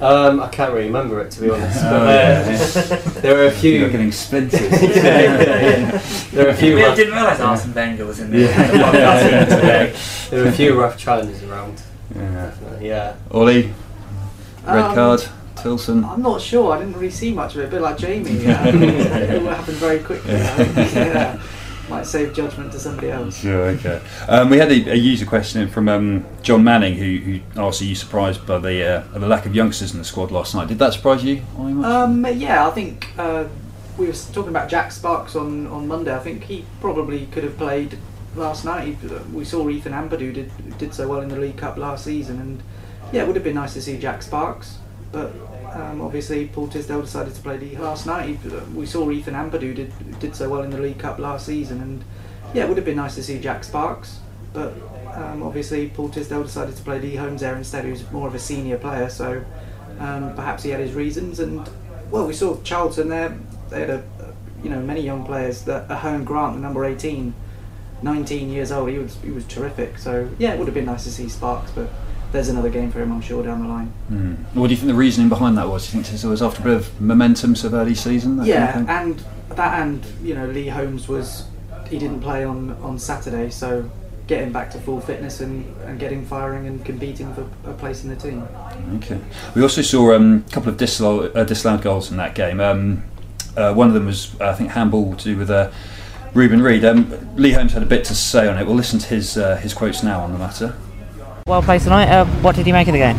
Um, 0.00 0.40
I 0.40 0.48
can't 0.48 0.72
really 0.72 0.86
remember 0.86 1.20
it 1.20 1.30
to 1.32 1.40
be 1.42 1.50
honest. 1.50 1.78
Oh, 1.84 1.90
but, 1.90 2.08
uh, 2.08 2.10
yeah. 2.10 2.96
there 3.20 3.34
were 3.34 3.46
a 3.46 3.50
few. 3.50 3.72
You're 3.72 3.90
getting 3.90 4.12
splinters. 4.12 4.60
yeah, 4.60 5.02
yeah, 5.04 5.60
yeah. 5.60 6.02
There 6.32 6.44
were 6.46 6.50
a 6.50 6.54
few. 6.56 6.78
I 6.78 6.82
rough, 6.82 6.96
didn't 6.96 7.14
realise 7.14 7.40
Arsene 7.40 7.74
Wenger 7.74 8.06
was 8.06 8.20
in 8.20 8.30
there. 8.30 8.40
Yeah. 8.50 9.44
today. 9.44 9.96
There 10.30 10.42
were 10.44 10.48
a 10.48 10.52
few 10.52 10.80
rough 10.80 10.96
challenges 10.96 11.42
around. 11.42 11.82
yeah. 12.14 12.46
Definitely, 12.46 12.88
yeah. 12.88 13.16
Ollie, 13.30 13.72
red 14.66 14.84
Um, 14.84 14.94
card, 14.94 15.24
Tilson. 15.56 16.04
I'm 16.04 16.22
not 16.22 16.40
sure. 16.40 16.72
I 16.72 16.78
didn't 16.78 16.94
really 16.94 17.10
see 17.10 17.32
much 17.34 17.54
of 17.54 17.60
it. 17.60 17.64
A 17.66 17.68
bit 17.68 17.80
like 17.82 17.98
Jamie. 17.98 18.46
Um, 18.46 18.82
it 18.82 19.42
all 19.42 19.48
happened 19.48 19.76
very 19.76 19.98
quickly. 20.00 20.34
I 20.34 20.64
think. 20.64 21.40
Yeah. 21.90 21.96
Might 21.96 22.06
save 22.06 22.32
judgment 22.32 22.72
to 22.72 22.78
somebody 22.78 23.10
else. 23.10 23.38
Sure, 23.38 23.66
okay. 23.66 24.00
Um, 24.28 24.48
we 24.50 24.58
had 24.58 24.70
a, 24.70 24.92
a 24.92 24.94
user 24.94 25.26
question 25.26 25.68
from 25.68 25.88
um, 25.88 26.24
John 26.42 26.64
Manning, 26.64 26.94
who, 26.94 27.16
who 27.18 27.60
asked, 27.60 27.82
"Are 27.82 27.84
you 27.84 27.94
surprised 27.94 28.46
by 28.46 28.58
the 28.58 28.82
uh, 28.82 29.18
the 29.18 29.26
lack 29.26 29.46
of 29.46 29.54
youngsters 29.54 29.92
in 29.92 29.98
the 29.98 30.04
squad 30.04 30.30
last 30.30 30.54
night? 30.54 30.68
Did 30.68 30.78
that 30.78 30.92
surprise 30.92 31.24
you? 31.24 31.42
Um, 31.58 32.24
yeah, 32.26 32.66
I 32.66 32.70
think 32.70 33.08
uh, 33.18 33.46
we 33.98 34.06
were 34.06 34.12
talking 34.12 34.48
about 34.48 34.68
Jack 34.68 34.92
Sparks 34.92 35.36
on, 35.36 35.66
on 35.66 35.86
Monday. 35.86 36.14
I 36.14 36.20
think 36.20 36.44
he 36.44 36.64
probably 36.80 37.26
could 37.26 37.44
have 37.44 37.56
played 37.58 37.98
last 38.34 38.64
night. 38.64 38.96
We 39.32 39.44
saw 39.44 39.68
Ethan 39.68 39.92
Ampadu 39.92 40.32
did 40.32 40.78
did 40.78 40.94
so 40.94 41.08
well 41.08 41.20
in 41.20 41.28
the 41.28 41.36
League 41.36 41.56
Cup 41.56 41.76
last 41.76 42.04
season, 42.04 42.40
and 42.40 42.62
yeah, 43.12 43.22
it 43.22 43.26
would 43.26 43.36
have 43.36 43.44
been 43.44 43.56
nice 43.56 43.74
to 43.74 43.82
see 43.82 43.98
Jack 43.98 44.22
Sparks. 44.22 44.78
But 45.12 45.32
um, 45.72 46.00
obviously, 46.00 46.48
Paul 46.48 46.68
Tisdale 46.68 47.02
decided 47.02 47.34
to 47.34 47.42
play 47.42 47.56
the 47.56 47.76
last 47.76 48.06
night. 48.06 48.28
He, 48.28 48.48
we 48.74 48.86
saw 48.86 49.10
Ethan 49.10 49.34
Ampadu 49.34 49.74
did 49.74 50.18
did 50.18 50.34
so 50.34 50.48
well 50.48 50.62
in 50.62 50.70
the 50.70 50.78
League 50.78 50.98
Cup 50.98 51.18
last 51.18 51.46
season, 51.46 51.80
and 51.80 52.04
yeah, 52.52 52.64
it 52.64 52.68
would 52.68 52.76
have 52.76 52.86
been 52.86 52.96
nice 52.96 53.14
to 53.14 53.22
see 53.22 53.38
Jack 53.38 53.62
Sparks. 53.62 54.18
But 54.52 54.72
um, 55.14 55.42
obviously, 55.42 55.88
Paul 55.88 56.08
Tisdale 56.08 56.42
decided 56.42 56.76
to 56.76 56.82
play 56.82 57.00
Lee 57.00 57.14
Holmes 57.14 57.40
there 57.40 57.56
instead, 57.56 57.84
who's 57.84 58.10
more 58.10 58.26
of 58.26 58.34
a 58.34 58.38
senior 58.38 58.78
player. 58.78 59.08
So 59.08 59.44
um, 60.00 60.34
perhaps 60.34 60.64
he 60.64 60.70
had 60.70 60.80
his 60.80 60.92
reasons. 60.92 61.38
And 61.38 61.68
well, 62.10 62.26
we 62.26 62.32
saw 62.32 62.60
Charlton 62.62 63.08
there. 63.08 63.38
They 63.68 63.80
had 63.80 63.90
a, 63.90 64.04
you 64.64 64.70
know 64.70 64.80
many 64.80 65.02
young 65.02 65.24
players. 65.24 65.62
That 65.62 65.88
Ahearne-Grant, 65.88 66.54
the 66.54 66.60
number 66.60 66.84
18, 66.84 67.32
19 68.02 68.50
years 68.50 68.72
old. 68.72 68.90
He 68.90 68.98
was 68.98 69.16
he 69.22 69.30
was 69.30 69.44
terrific. 69.46 69.98
So 69.98 70.28
yeah, 70.38 70.54
it 70.54 70.58
would 70.58 70.66
have 70.66 70.74
been 70.74 70.86
nice 70.86 71.04
to 71.04 71.12
see 71.12 71.28
Sparks, 71.28 71.70
but. 71.70 71.88
There's 72.32 72.48
another 72.48 72.70
game 72.70 72.92
for 72.92 73.02
him, 73.02 73.10
I'm 73.12 73.20
sure, 73.20 73.42
down 73.42 73.62
the 73.62 73.68
line. 73.68 73.86
Hmm. 74.08 74.34
What 74.58 74.68
do 74.68 74.74
you 74.74 74.76
think 74.76 74.88
the 74.88 74.94
reasoning 74.94 75.28
behind 75.28 75.58
that 75.58 75.68
was? 75.68 75.82
Do 75.90 75.96
you 75.96 76.02
think 76.02 76.12
Tisdale 76.12 76.30
was 76.30 76.42
after 76.42 76.60
a 76.62 76.64
bit 76.64 76.74
of 76.74 77.00
momentum, 77.00 77.56
sort 77.56 77.72
of 77.72 77.80
early 77.80 77.94
season? 77.94 78.36
that 78.36 78.46
yeah, 78.46 78.72
kind 78.72 78.84
of 78.84 78.90
and 78.90 79.24
that 79.56 79.80
and 79.80 80.06
you 80.22 80.34
know 80.34 80.46
Lee 80.46 80.68
Holmes 80.68 81.08
was 81.08 81.46
he 81.88 81.98
didn't 81.98 82.20
play 82.20 82.44
on 82.44 82.70
on 82.82 82.98
Saturday, 82.98 83.50
so 83.50 83.90
getting 84.30 84.52
back 84.52 84.70
to 84.70 84.78
full 84.78 85.00
fitness 85.00 85.40
and, 85.40 85.66
and 85.82 85.98
getting 85.98 86.24
firing 86.24 86.68
and 86.68 86.84
competing 86.84 87.34
for 87.34 87.42
a 87.68 87.74
place 87.74 88.04
in 88.04 88.10
the 88.10 88.14
team. 88.14 88.46
Okay. 88.94 89.18
We 89.56 89.62
also 89.62 89.82
saw 89.82 90.14
um, 90.14 90.44
a 90.46 90.50
couple 90.52 90.68
of 90.68 90.76
disallowed, 90.76 91.36
uh, 91.36 91.42
disallowed 91.42 91.82
goals 91.82 92.12
in 92.12 92.16
that 92.18 92.36
game. 92.36 92.60
Um, 92.60 93.02
uh, 93.56 93.74
one 93.74 93.88
of 93.88 93.94
them 93.94 94.06
was, 94.06 94.40
I 94.40 94.54
think, 94.54 94.70
handball 94.70 95.16
to 95.16 95.24
do 95.24 95.36
with 95.36 95.50
uh, 95.50 95.72
Reuben 96.32 96.62
Reid. 96.62 96.84
Um, 96.84 97.34
Lee 97.34 97.50
Holmes 97.50 97.72
had 97.72 97.82
a 97.82 97.86
bit 97.86 98.04
to 98.04 98.14
say 98.14 98.46
on 98.46 98.56
it. 98.56 98.66
We'll 98.66 98.76
listen 98.76 99.00
to 99.00 99.08
his 99.08 99.36
uh, 99.36 99.56
his 99.56 99.74
quotes 99.74 100.04
now 100.04 100.20
on 100.20 100.32
the 100.32 100.38
matter. 100.38 100.76
Well 101.46 101.62
played 101.62 101.80
tonight. 101.80 102.08
Uh, 102.08 102.24
what 102.42 102.54
did 102.54 102.66
you 102.66 102.72
make 102.72 102.86
of 102.88 102.92
the 102.92 102.98
game? 102.98 103.16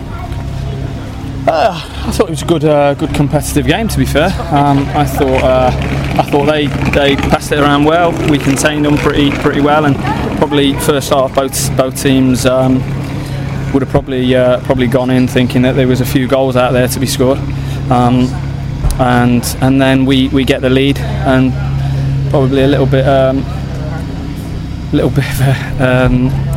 Uh, 1.48 1.74
I 2.06 2.12
thought 2.12 2.28
it 2.28 2.30
was 2.30 2.44
a 2.44 2.46
good, 2.46 2.64
uh, 2.64 2.94
good 2.94 3.14
competitive 3.14 3.66
game. 3.66 3.88
To 3.88 3.98
be 3.98 4.06
fair, 4.06 4.30
um, 4.54 4.80
I 4.90 5.06
thought 5.06 5.44
uh, 5.44 5.72
I 6.20 6.30
thought 6.30 6.46
they, 6.46 6.68
they 6.92 7.16
passed 7.16 7.52
it 7.52 7.60
around 7.60 7.84
well. 7.84 8.12
We 8.30 8.38
contained 8.38 8.86
them 8.86 8.96
pretty 8.98 9.32
pretty 9.32 9.60
well, 9.60 9.86
and 9.86 9.96
probably 10.38 10.74
first 10.80 11.10
half 11.10 11.34
both 11.34 11.76
both 11.76 12.02
teams 12.02 12.46
um, 12.46 12.76
would 13.74 13.82
have 13.82 13.90
probably 13.90 14.36
uh, 14.36 14.62
probably 14.62 14.88
gone 14.88 15.10
in 15.10 15.28
thinking 15.28 15.64
that 15.64 15.74
there 15.74 15.88
was 15.88 16.00
a 16.00 16.06
few 16.06 16.28
goals 16.28 16.56
out 16.56 16.72
there 16.74 16.88
to 16.88 17.00
be 17.00 17.08
scored, 17.08 17.40
um, 17.90 18.28
and 19.00 19.44
and 19.62 19.82
then 19.82 20.06
we, 20.06 20.28
we 20.30 20.46
get 20.46 20.62
the 20.62 20.70
lead 20.70 21.00
and 21.00 21.52
probably 22.30 22.62
a 22.62 22.68
little 22.68 22.86
bit 22.86 23.08
um, 23.08 23.38
little 24.94 25.10
bit 25.10 25.26
of 25.26 25.42
a 25.42 26.06
um, 26.06 26.51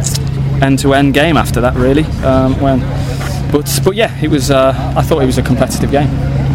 end-to-end 0.63 1.15
game 1.15 1.37
after 1.37 1.61
that 1.61 1.75
really 1.75 2.05
um, 2.25 2.59
when 2.61 2.81
but 3.51 3.69
but 3.85 3.95
yeah 3.95 4.17
it 4.23 4.29
was 4.29 4.51
uh, 4.51 4.73
I 4.97 5.03
thought 5.03 5.23
it 5.23 5.27
was 5.27 5.39
a 5.39 5.43
competitive 5.43 5.91
game 5.91 6.09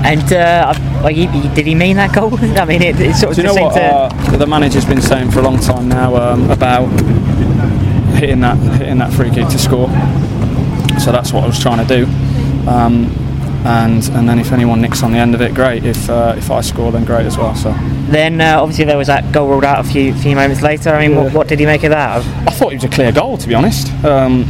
And 0.03 0.32
uh, 0.32 0.74
like, 1.03 1.15
he, 1.15 1.27
did 1.53 1.68
he 1.68 1.75
mean 1.75 1.98
that 1.98 2.15
goal? 2.15 2.34
I 2.58 2.63
mean, 2.63 2.82
it, 2.82 3.00
it 3.01 3.15
sort 3.15 3.32
of 3.32 3.36
do 3.36 3.41
you 3.41 3.48
know 3.50 3.62
what 3.62 3.74
to. 3.74 3.84
uh, 3.84 4.38
the 4.38 4.48
manager's 4.48 4.86
been 4.86 5.01
saying 5.01 5.32
for 5.32 5.39
a 5.39 5.41
long 5.44 5.60
time 5.60 5.89
now 5.89 6.15
um, 6.15 6.50
about 6.50 6.88
hitting 8.15 8.39
that 8.41 8.58
hitting 8.77 8.98
that 9.00 9.12
free 9.13 9.29
kick 9.29 9.48
to 9.50 9.60
score 9.60 9.89
so 11.00 11.12
that's 11.12 11.32
what 11.34 11.44
I 11.44 11.48
was 11.48 11.60
trying 11.60 11.86
to 11.86 11.96
do 11.96 12.06
um, 12.70 13.12
and 13.65 14.08
and 14.10 14.27
then 14.27 14.39
if 14.39 14.51
anyone 14.51 14.79
nicks 14.82 15.03
on 15.03 15.12
the 15.12 15.18
end 15.18 15.36
of 15.36 15.41
it 15.41 15.53
great 15.53 15.84
if 15.84 16.10
uh, 16.10 16.34
if 16.38 16.50
I 16.50 16.62
score 16.62 16.91
then 16.91 17.03
great 17.06 17.25
as 17.25 17.38
well 17.38 17.53
so 17.56 17.72
Then 18.12 18.42
uh, 18.42 18.60
obviously 18.62 18.86
there 18.86 18.98
was 18.98 19.08
that 19.08 19.32
goal 19.32 19.50
ruled 19.50 19.63
out 19.66 19.86
a 19.86 19.88
few 19.89 20.13
few 20.16 20.36
moments 20.36 20.62
later. 20.62 20.89
I 20.92 21.08
mean, 21.08 21.16
what, 21.18 21.25
Yeah. 21.28 21.34
what 21.38 21.48
did 21.48 21.60
he 21.60 21.66
make 21.66 21.84
of 21.84 21.92
that? 21.92 22.18
I 22.48 22.51
thought 22.51 22.72
it 22.74 22.75
was 22.75 22.84
a 22.86 22.89
clear 22.89 23.12
goal, 23.12 23.38
to 23.38 23.48
be 23.48 23.54
honest. 23.56 23.92
Um, 24.04 24.46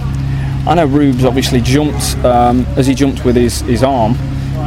I 0.68 0.76
know 0.76 0.86
Rubes 0.86 1.26
obviously 1.26 1.62
jumped 1.62 2.16
um, 2.26 2.66
as 2.78 2.86
he 2.88 2.94
jumped 2.94 3.26
with 3.26 3.36
his, 3.36 3.62
his 3.62 3.84
arm, 3.84 4.14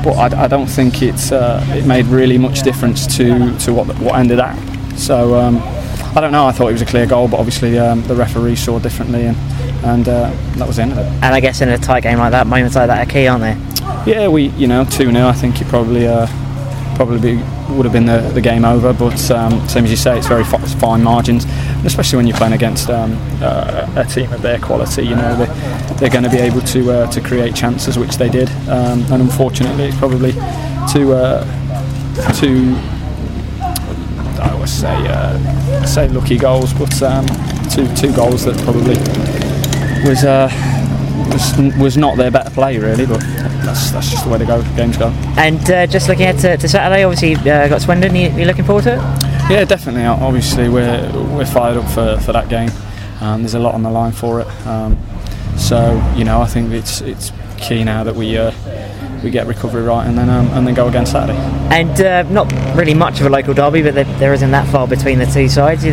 but 0.02 0.12
I, 0.14 0.44
I 0.44 0.46
don't 0.49 0.66
think 0.66 1.02
it's 1.02 1.32
uh, 1.32 1.64
it 1.70 1.87
made 1.87 2.06
really 2.06 2.38
much 2.38 2.62
difference 2.62 3.06
to, 3.16 3.56
to 3.61 3.72
what 3.72 3.87
what 3.99 4.16
ended 4.16 4.40
up. 4.40 4.58
So 4.96 5.34
um, 5.37 5.61
I 6.14 6.20
don't 6.20 6.32
know. 6.32 6.46
I 6.46 6.52
thought 6.52 6.68
it 6.68 6.72
was 6.72 6.82
a 6.82 6.87
clear 6.87 7.06
goal, 7.06 7.28
but 7.28 7.38
obviously 7.38 7.78
um, 7.78 8.02
the 8.02 8.14
referee 8.14 8.56
saw 8.56 8.78
differently, 8.78 9.26
and 9.26 9.37
and 9.84 10.08
uh, 10.08 10.30
that 10.56 10.66
was 10.66 10.76
the 10.76 10.82
end 10.82 10.92
of 10.92 10.99
it. 10.99 11.06
And 11.06 11.34
I 11.34 11.40
guess 11.40 11.61
in 11.61 11.68
a 11.68 11.78
tight 11.78 12.02
game 12.02 12.18
like 12.18 12.32
that, 12.32 12.46
moments 12.46 12.76
like 12.76 12.88
that 12.88 13.06
are 13.06 13.11
key, 13.11 13.26
aren't 13.26 13.42
they? 13.42 14.11
Yeah, 14.12 14.28
we 14.28 14.49
you 14.50 14.66
know 14.66 14.84
two 14.84 15.11
0 15.11 15.26
I 15.28 15.32
think 15.32 15.61
it 15.61 15.68
probably 15.68 16.06
uh, 16.06 16.26
probably 16.96 17.20
be, 17.37 17.42
would 17.71 17.85
have 17.85 17.92
been 17.92 18.07
the, 18.07 18.21
the 18.35 18.40
game 18.40 18.64
over. 18.64 18.92
But 18.92 19.31
um, 19.31 19.66
same 19.69 19.85
as 19.85 19.90
you 19.90 19.97
say, 19.97 20.19
it's 20.19 20.26
very 20.26 20.45
fi- 20.45 20.59
fine 20.59 21.02
margins, 21.02 21.45
and 21.45 21.87
especially 21.87 22.16
when 22.16 22.26
you're 22.26 22.37
playing 22.37 22.52
against 22.52 22.90
um, 22.90 23.16
uh, 23.40 23.87
a 23.97 24.04
team 24.04 24.33
of 24.33 24.42
their 24.42 24.59
quality. 24.59 25.02
You 25.02 25.16
know 25.16 25.37
they, 25.37 25.95
they're 25.97 26.11
going 26.11 26.25
to 26.25 26.31
be 26.31 26.38
able 26.38 26.61
to 26.61 26.90
uh, 26.92 27.11
to 27.11 27.21
create 27.21 27.54
chances, 27.54 27.99
which 27.99 28.16
they 28.16 28.28
did. 28.28 28.49
Um, 28.69 29.02
and 29.12 29.23
unfortunately, 29.23 29.85
it's 29.85 29.99
probably 29.99 30.33
two 30.92 31.12
uh, 31.12 31.45
two. 32.35 32.75
I 34.40 34.50
always 34.52 34.73
say 34.73 34.95
uh, 35.09 35.85
say 35.87 36.09
lucky 36.09 36.38
goals, 36.38 36.73
but 36.73 37.02
um, 37.02 37.26
two 37.71 37.87
two 37.95 38.14
goals 38.14 38.45
that 38.45 38.57
probably 38.64 38.97
was 40.09 40.25
just 41.32 41.78
was 41.78 41.96
not 41.96 42.16
their 42.16 42.30
better 42.30 42.50
play 42.50 42.78
really, 42.78 43.06
but 43.06 43.20
that's 43.64 43.90
that's 43.90 44.10
just 44.10 44.24
the 44.24 44.30
way 44.30 44.38
the 44.38 44.46
go, 44.46 44.62
games 44.76 44.96
go. 44.96 45.08
And 45.36 45.58
uh, 45.70 45.86
just 45.86 46.08
looking 46.08 46.24
ahead 46.24 46.38
to, 46.40 46.56
to 46.56 46.68
Saturday, 46.68 47.04
obviously 47.04 47.34
uh, 47.50 47.68
got 47.68 47.80
Swindon. 47.80 48.14
You, 48.14 48.30
you 48.30 48.44
looking 48.44 48.64
forward 48.64 48.84
to 48.84 48.94
it? 48.94 49.50
Yeah, 49.50 49.64
definitely. 49.64 50.04
Obviously, 50.04 50.68
we're 50.68 51.10
we're 51.34 51.46
fired 51.46 51.76
up 51.76 51.90
for, 51.90 52.18
for 52.20 52.32
that 52.32 52.48
game. 52.48 52.70
Um, 53.20 53.42
there's 53.42 53.54
a 53.54 53.58
lot 53.58 53.74
on 53.74 53.82
the 53.82 53.90
line 53.90 54.12
for 54.12 54.40
it. 54.40 54.46
Um, 54.66 54.98
so 55.56 55.94
you 56.16 56.24
know, 56.24 56.40
I 56.40 56.46
think 56.46 56.72
it's 56.72 57.00
it's 57.00 57.32
key 57.58 57.84
now 57.84 58.04
that 58.04 58.14
we 58.14 58.36
uh, 58.36 58.52
we 59.22 59.30
get 59.30 59.46
recovery 59.46 59.82
right 59.82 60.06
and 60.06 60.18
then 60.18 60.28
um, 60.28 60.48
and 60.48 60.66
then 60.66 60.74
go 60.74 60.88
again 60.88 61.06
Saturday. 61.06 61.38
And 61.70 62.00
uh, 62.00 62.22
not 62.24 62.52
really 62.76 62.94
much 62.94 63.20
of 63.20 63.26
a 63.26 63.30
local 63.30 63.54
derby, 63.54 63.82
but 63.82 63.94
there, 63.94 64.04
there 64.18 64.34
isn't 64.34 64.50
that 64.50 64.68
far 64.68 64.86
between 64.86 65.18
the 65.18 65.26
two 65.26 65.48
sides. 65.48 65.84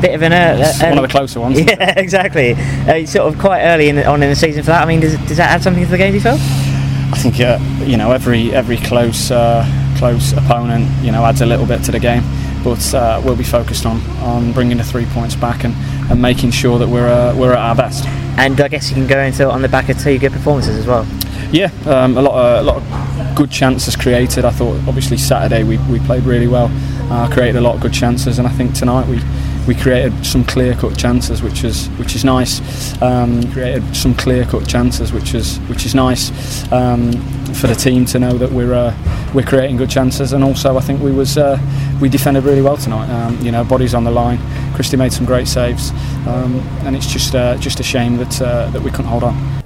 Bit 0.00 0.14
of 0.14 0.22
an 0.22 0.32
uh, 0.32 0.72
one 0.80 0.98
of 0.98 1.02
the 1.02 1.08
closer 1.08 1.40
ones. 1.40 1.58
Yeah, 1.66 1.98
exactly. 1.98 2.52
Uh, 2.52 3.06
sort 3.06 3.32
of 3.32 3.40
quite 3.40 3.62
early 3.62 3.88
in, 3.88 3.98
on 3.98 4.22
in 4.22 4.28
the 4.30 4.36
season 4.36 4.62
for 4.62 4.68
that. 4.68 4.82
I 4.82 4.86
mean, 4.86 5.00
does, 5.00 5.16
does 5.26 5.38
that 5.38 5.50
add 5.50 5.62
something 5.62 5.84
to 5.84 5.90
the 5.90 5.96
game? 5.96 6.10
Do 6.10 6.16
you 6.16 6.22
feel? 6.22 6.36
I 6.36 7.18
think 7.18 7.40
uh, 7.40 7.58
you 7.84 7.96
know 7.96 8.12
every 8.12 8.52
every 8.52 8.76
close 8.76 9.30
uh, 9.30 9.64
close 9.96 10.32
opponent 10.32 10.90
you 11.02 11.12
know 11.12 11.24
adds 11.24 11.40
a 11.40 11.46
little 11.46 11.66
bit 11.66 11.82
to 11.84 11.92
the 11.92 12.00
game, 12.00 12.22
but 12.62 12.94
uh, 12.94 13.22
we'll 13.24 13.36
be 13.36 13.44
focused 13.44 13.86
on 13.86 14.00
on 14.20 14.52
bringing 14.52 14.76
the 14.76 14.84
three 14.84 15.06
points 15.06 15.34
back 15.34 15.64
and, 15.64 15.74
and 16.10 16.20
making 16.20 16.50
sure 16.50 16.78
that 16.78 16.88
we're 16.88 17.08
uh, 17.08 17.34
we're 17.36 17.52
at 17.52 17.58
our 17.58 17.74
best. 17.74 18.04
And 18.38 18.60
I 18.60 18.68
guess 18.68 18.90
you 18.90 18.96
can 18.96 19.06
go 19.06 19.18
into 19.20 19.44
it 19.44 19.48
on 19.48 19.62
the 19.62 19.68
back 19.68 19.88
of 19.88 19.98
two 19.98 20.18
good 20.18 20.32
performances 20.32 20.76
as 20.76 20.86
well. 20.86 21.06
Yeah, 21.52 21.70
um, 21.86 22.18
a 22.18 22.22
lot 22.22 22.34
of, 22.34 22.60
a 22.60 22.62
lot 22.62 22.82
of 22.82 23.36
good 23.36 23.50
chances 23.50 23.96
created. 23.96 24.44
I 24.44 24.50
thought 24.50 24.76
obviously 24.88 25.16
Saturday 25.16 25.62
we, 25.62 25.78
we 25.90 26.00
played 26.00 26.24
really 26.24 26.48
well, 26.48 26.70
uh, 27.10 27.30
created 27.32 27.56
a 27.56 27.60
lot 27.60 27.76
of 27.76 27.80
good 27.80 27.94
chances, 27.94 28.38
and 28.38 28.46
I 28.46 28.50
think 28.50 28.74
tonight 28.74 29.06
we. 29.06 29.20
We 29.66 29.74
created 29.74 30.24
some 30.24 30.44
clear-cut 30.44 30.96
chances, 30.96 31.42
which 31.42 31.64
is 31.64 31.88
which 31.98 32.14
is 32.14 32.24
nice. 32.24 32.60
Um, 33.02 33.50
created 33.52 33.96
some 33.96 34.14
clear-cut 34.14 34.68
chances, 34.68 35.12
which 35.12 35.34
is 35.34 35.58
which 35.68 35.84
is 35.84 35.94
nice 35.94 36.30
um, 36.72 37.12
for 37.54 37.66
the 37.66 37.74
team 37.74 38.04
to 38.06 38.18
know 38.18 38.38
that 38.38 38.50
we're 38.50 38.74
uh, 38.74 38.94
we're 39.34 39.44
creating 39.44 39.76
good 39.76 39.90
chances. 39.90 40.32
And 40.32 40.44
also, 40.44 40.76
I 40.76 40.80
think 40.80 41.00
we 41.00 41.10
was 41.10 41.36
uh, 41.36 41.58
we 42.00 42.08
defended 42.08 42.44
really 42.44 42.62
well 42.62 42.76
tonight. 42.76 43.08
Um, 43.10 43.38
you 43.40 43.50
know, 43.50 43.64
bodies 43.64 43.94
on 43.94 44.04
the 44.04 44.10
line. 44.10 44.38
Christy 44.74 44.96
made 44.96 45.12
some 45.12 45.26
great 45.26 45.48
saves, 45.48 45.90
um, 46.26 46.60
and 46.84 46.94
it's 46.94 47.12
just 47.12 47.34
uh, 47.34 47.56
just 47.56 47.80
a 47.80 47.84
shame 47.84 48.16
that 48.18 48.40
uh, 48.40 48.70
that 48.70 48.82
we 48.82 48.90
couldn't 48.90 49.06
hold 49.06 49.24
on. 49.24 49.62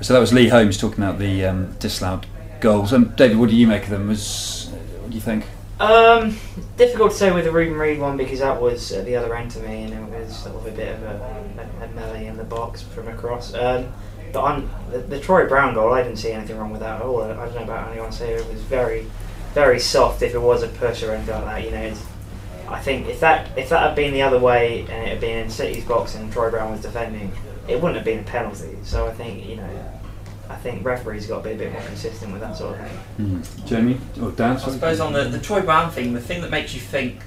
So 0.00 0.14
that 0.14 0.20
was 0.20 0.32
Lee 0.32 0.48
Holmes 0.48 0.78
talking 0.78 1.02
about 1.02 1.18
the 1.18 1.44
um, 1.44 1.72
disallowed 1.78 2.26
goals. 2.60 2.92
Um, 2.92 3.12
David, 3.16 3.36
what 3.36 3.50
do 3.50 3.56
you 3.56 3.66
make 3.66 3.84
of 3.84 3.90
them? 3.90 4.08
Was 4.08 4.70
what 5.00 5.10
do 5.10 5.14
you 5.16 5.20
think? 5.20 5.44
Um, 5.80 6.36
difficult 6.76 7.12
to 7.12 7.16
say 7.16 7.32
with 7.32 7.46
the 7.46 7.50
Reuben 7.50 7.78
Reid 7.78 7.98
one 7.98 8.18
because 8.18 8.40
that 8.40 8.60
was 8.60 8.92
at 8.92 9.06
the 9.06 9.16
other 9.16 9.34
end 9.34 9.50
to 9.52 9.60
me, 9.60 9.84
and 9.84 9.94
it 9.94 10.20
was 10.20 10.36
sort 10.36 10.54
of 10.54 10.66
a 10.66 10.70
bit 10.70 10.94
of 10.94 11.02
a, 11.02 11.66
a, 11.80 11.84
a 11.86 11.88
melee 11.94 12.26
in 12.26 12.36
the 12.36 12.44
box 12.44 12.82
from 12.82 13.08
across. 13.08 13.54
Um, 13.54 13.90
but 14.30 14.42
on 14.42 14.70
the, 14.90 14.98
the 14.98 15.18
Troy 15.18 15.48
Brown 15.48 15.72
goal, 15.72 15.94
I 15.94 16.02
didn't 16.02 16.18
see 16.18 16.32
anything 16.32 16.58
wrong 16.58 16.70
with 16.70 16.82
that 16.82 16.96
at 16.96 17.02
all. 17.02 17.22
I, 17.22 17.30
I 17.30 17.46
don't 17.46 17.54
know 17.54 17.62
about 17.62 17.90
anyone 17.90 18.12
say 18.12 18.34
it 18.34 18.46
was 18.52 18.60
very, 18.62 19.06
very 19.54 19.80
soft. 19.80 20.20
If 20.20 20.34
it 20.34 20.38
was 20.38 20.62
a 20.62 20.68
push 20.68 21.02
or 21.02 21.12
anything 21.12 21.34
like 21.34 21.44
that, 21.46 21.64
you 21.64 21.70
know, 21.70 21.94
I 22.68 22.80
think 22.80 23.08
if 23.08 23.20
that 23.20 23.56
if 23.58 23.70
that 23.70 23.80
had 23.80 23.96
been 23.96 24.12
the 24.12 24.22
other 24.22 24.38
way 24.38 24.80
and 24.80 24.90
it 24.90 25.08
had 25.08 25.20
been 25.20 25.38
in 25.38 25.50
City's 25.50 25.86
box 25.86 26.14
and 26.14 26.30
Troy 26.30 26.50
Brown 26.50 26.72
was 26.72 26.82
defending, 26.82 27.32
it 27.66 27.76
wouldn't 27.76 27.96
have 27.96 28.04
been 28.04 28.20
a 28.20 28.24
penalty. 28.24 28.76
So 28.82 29.06
I 29.06 29.12
think 29.12 29.48
you 29.48 29.56
know. 29.56 29.99
I 30.50 30.56
think 30.56 30.84
referees 30.84 31.26
got 31.26 31.44
to 31.44 31.48
be 31.48 31.54
a 31.54 31.58
bit 31.58 31.72
more 31.72 31.82
consistent 31.82 32.32
with 32.32 32.40
that 32.40 32.56
sort 32.56 32.78
of 32.78 32.86
thing. 32.86 32.98
Mm. 33.18 33.66
Jamie 33.66 34.00
or 34.20 34.32
Dan? 34.32 34.56
I 34.56 34.58
suppose 34.58 34.98
on 34.98 35.12
the, 35.12 35.24
the 35.24 35.38
Troy 35.38 35.62
Brown 35.62 35.90
thing, 35.92 36.12
the 36.12 36.20
thing 36.20 36.42
that 36.42 36.50
makes 36.50 36.74
you 36.74 36.80
think 36.80 37.20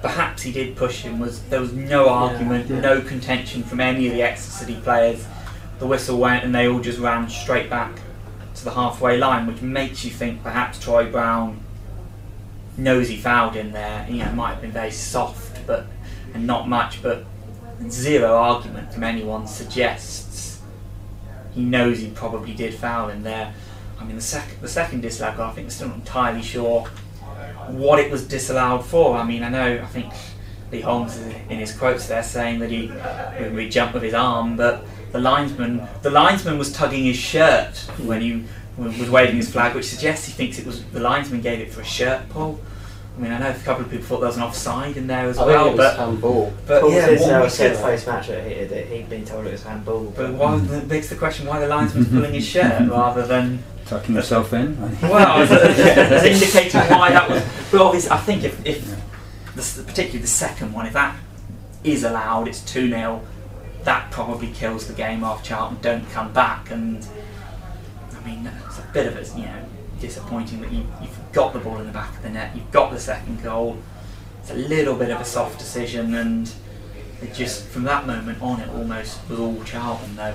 perhaps 0.00 0.42
he 0.42 0.52
did 0.52 0.76
push 0.76 1.02
him 1.02 1.18
was 1.18 1.42
there 1.44 1.60
was 1.60 1.72
no 1.72 2.08
argument, 2.08 2.70
yeah. 2.70 2.80
no 2.80 3.00
contention 3.00 3.64
from 3.64 3.80
any 3.80 4.06
of 4.06 4.12
the 4.12 4.22
Exeter 4.22 4.52
City 4.52 4.80
players. 4.82 5.26
The 5.80 5.86
whistle 5.86 6.18
went 6.18 6.44
and 6.44 6.54
they 6.54 6.68
all 6.68 6.80
just 6.80 7.00
ran 7.00 7.28
straight 7.28 7.68
back 7.68 7.98
to 8.54 8.64
the 8.64 8.70
halfway 8.70 9.18
line, 9.18 9.46
which 9.48 9.60
makes 9.60 10.04
you 10.04 10.12
think 10.12 10.42
perhaps 10.42 10.78
Troy 10.78 11.10
Brown 11.10 11.60
knows 12.78 13.08
he 13.08 13.16
fouled 13.16 13.56
in 13.56 13.72
there. 13.72 14.06
You 14.08 14.18
know, 14.18 14.26
it 14.26 14.34
might 14.34 14.52
have 14.52 14.62
been 14.62 14.72
very 14.72 14.92
soft, 14.92 15.66
but 15.66 15.86
and 16.32 16.46
not 16.46 16.68
much, 16.68 17.02
but 17.02 17.24
zero 17.88 18.36
argument 18.36 18.92
from 18.92 19.02
anyone 19.02 19.46
suggests 19.46 20.25
he 21.56 21.64
knows 21.64 21.98
he 21.98 22.10
probably 22.10 22.54
did 22.54 22.74
foul 22.74 23.08
him 23.08 23.22
there. 23.22 23.52
I 23.98 24.04
mean, 24.04 24.14
the 24.14 24.22
second 24.22 24.60
the 24.60 24.68
second 24.68 25.00
disallowed 25.00 25.38
goal, 25.38 25.46
I 25.46 25.52
think, 25.52 25.70
still 25.70 25.88
not 25.88 25.96
entirely 25.96 26.42
sure 26.42 26.84
what 27.68 27.98
it 27.98 28.10
was 28.10 28.28
disallowed 28.28 28.84
for. 28.84 29.16
I 29.16 29.24
mean, 29.24 29.42
I 29.42 29.48
know, 29.48 29.80
I 29.82 29.86
think 29.86 30.12
Lee 30.70 30.82
Holmes 30.82 31.16
is 31.16 31.34
in 31.48 31.58
his 31.58 31.76
quotes 31.76 32.06
there 32.06 32.22
saying 32.22 32.60
that 32.60 32.70
he 32.70 32.92
he 33.58 33.68
jumped 33.70 33.94
with 33.94 34.02
his 34.02 34.14
arm, 34.14 34.56
but 34.56 34.84
the 35.12 35.18
linesman 35.18 35.88
the 36.02 36.10
linesman 36.10 36.58
was 36.58 36.72
tugging 36.72 37.04
his 37.04 37.16
shirt 37.16 37.76
when 38.04 38.20
he 38.20 38.44
was 38.76 39.08
waving 39.08 39.36
his 39.36 39.50
flag, 39.50 39.74
which 39.74 39.86
suggests 39.86 40.26
he 40.26 40.32
thinks 40.32 40.58
it 40.58 40.66
was 40.66 40.84
the 40.84 41.00
linesman 41.00 41.40
gave 41.40 41.60
it 41.60 41.72
for 41.72 41.80
a 41.80 41.84
shirt 41.84 42.28
pull. 42.28 42.60
I 43.16 43.20
mean, 43.20 43.32
I 43.32 43.38
know 43.38 43.50
a 43.50 43.54
couple 43.54 43.84
of 43.84 43.90
people 43.90 44.06
thought 44.06 44.20
there 44.20 44.26
was 44.26 44.36
an 44.36 44.42
offside 44.42 44.96
in 44.98 45.06
there 45.06 45.26
as 45.26 45.38
oh, 45.38 45.44
I 45.44 45.46
well, 45.46 45.64
think 45.64 45.74
it 45.74 45.78
was 45.78 45.86
but 45.86 45.98
handball. 45.98 46.52
but 46.66 46.80
Paul 46.82 46.92
yeah, 46.92 47.06
says, 47.06 47.20
one 47.22 47.42
we 47.42 47.48
said 47.48 47.76
said 47.76 47.84
post 47.84 48.06
match 48.06 48.26
that, 48.28 48.46
he, 48.46 48.64
that 48.64 48.86
he'd 48.88 49.08
been 49.08 49.24
told 49.24 49.46
it 49.46 49.52
was 49.52 49.62
handball. 49.62 50.12
But 50.14 50.34
why 50.34 50.58
hmm. 50.58 50.66
that 50.66 50.88
begs 50.88 51.08
the 51.08 51.16
question 51.16 51.46
why 51.46 51.60
the 51.60 51.68
linesman's 51.68 52.08
pulling 52.08 52.34
his 52.34 52.46
shirt 52.46 52.88
rather 52.90 53.26
than 53.26 53.62
Tucking 53.86 54.16
himself 54.16 54.52
in. 54.52 54.80
well, 55.00 55.42
it's, 55.42 55.52
it's 55.52 56.42
indicating 56.42 56.80
why 56.98 57.10
that 57.10 57.30
was. 57.30 57.42
But 57.70 57.80
obviously, 57.80 58.10
I 58.10 58.16
think 58.16 58.42
if, 58.42 58.66
if 58.66 58.84
the, 59.54 59.84
particularly 59.84 60.18
the 60.18 60.26
second 60.26 60.72
one, 60.72 60.86
if 60.86 60.92
that 60.94 61.16
is 61.84 62.02
allowed, 62.02 62.48
it's 62.48 62.62
two 62.62 62.88
0 62.88 63.22
That 63.84 64.10
probably 64.10 64.48
kills 64.48 64.88
the 64.88 64.92
game 64.92 65.22
off. 65.22 65.44
Charlton 65.44 65.78
don't 65.82 66.10
come 66.10 66.32
back, 66.32 66.72
and 66.72 67.06
I 68.12 68.26
mean 68.26 68.50
it's 68.66 68.80
a 68.80 68.88
bit 68.92 69.06
of 69.06 69.16
a 69.16 69.38
you 69.38 69.46
know 69.46 69.64
disappointing 70.00 70.62
that 70.62 70.72
you, 70.72 70.84
you've 71.00 71.15
got 71.36 71.52
the 71.52 71.58
ball 71.60 71.78
in 71.78 71.86
the 71.86 71.92
back 71.92 72.16
of 72.16 72.22
the 72.22 72.30
net, 72.30 72.50
you've 72.56 72.70
got 72.72 72.90
the 72.90 72.98
second 72.98 73.42
goal. 73.42 73.76
It's 74.40 74.50
a 74.50 74.54
little 74.54 74.94
bit 74.96 75.10
of 75.10 75.20
a 75.20 75.24
soft 75.24 75.58
decision, 75.58 76.14
and 76.14 76.50
it 77.22 77.34
just 77.34 77.66
from 77.68 77.84
that 77.84 78.06
moment 78.06 78.40
on, 78.42 78.60
it 78.60 78.68
almost 78.70 79.18
was 79.28 79.38
all 79.38 79.62
Charlton 79.64 80.16
though. 80.16 80.34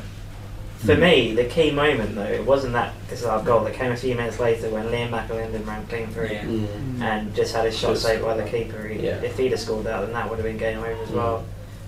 For 0.77 0.96
me, 0.96 1.34
the 1.36 1.46
key 1.46 1.72
moment 1.72 2.15
though, 2.15 2.24
it 2.24 2.46
wasn't 2.46 2.74
that 2.74 2.93
disallowed 3.10 3.46
goal. 3.46 3.65
It 3.67 3.74
came 3.75 3.91
a 3.91 3.98
few 3.98 4.15
minutes 4.15 4.39
later 4.39 4.70
when 4.70 4.86
Liam 4.86 5.10
McAlinden 5.10 5.65
ran 5.67 5.86
clean 5.88 6.08
through 6.08 6.29
Yeah. 6.29 6.43
Mm. 6.43 7.01
and 7.01 7.36
just 7.36 7.55
had 7.55 7.65
his 7.65 7.77
shot 7.77 7.89
Just- 7.91 8.03
saved 8.03 8.24
by 8.24 8.36
the 8.36 8.43
keeper. 8.50 8.88
He, 8.88 9.05
Yeah. 9.05 9.22
If 9.22 9.38
he'd 9.38 9.51
have 9.51 9.60
scored 9.60 9.86
that, 9.86 10.01
then 10.01 10.13
that 10.13 10.27
would 10.29 10.38
have 10.39 10.46
been 10.46 10.58
game 10.58 10.79
over 10.79 11.01
as 11.03 11.10
Mm. 11.10 11.15
well. 11.15 11.43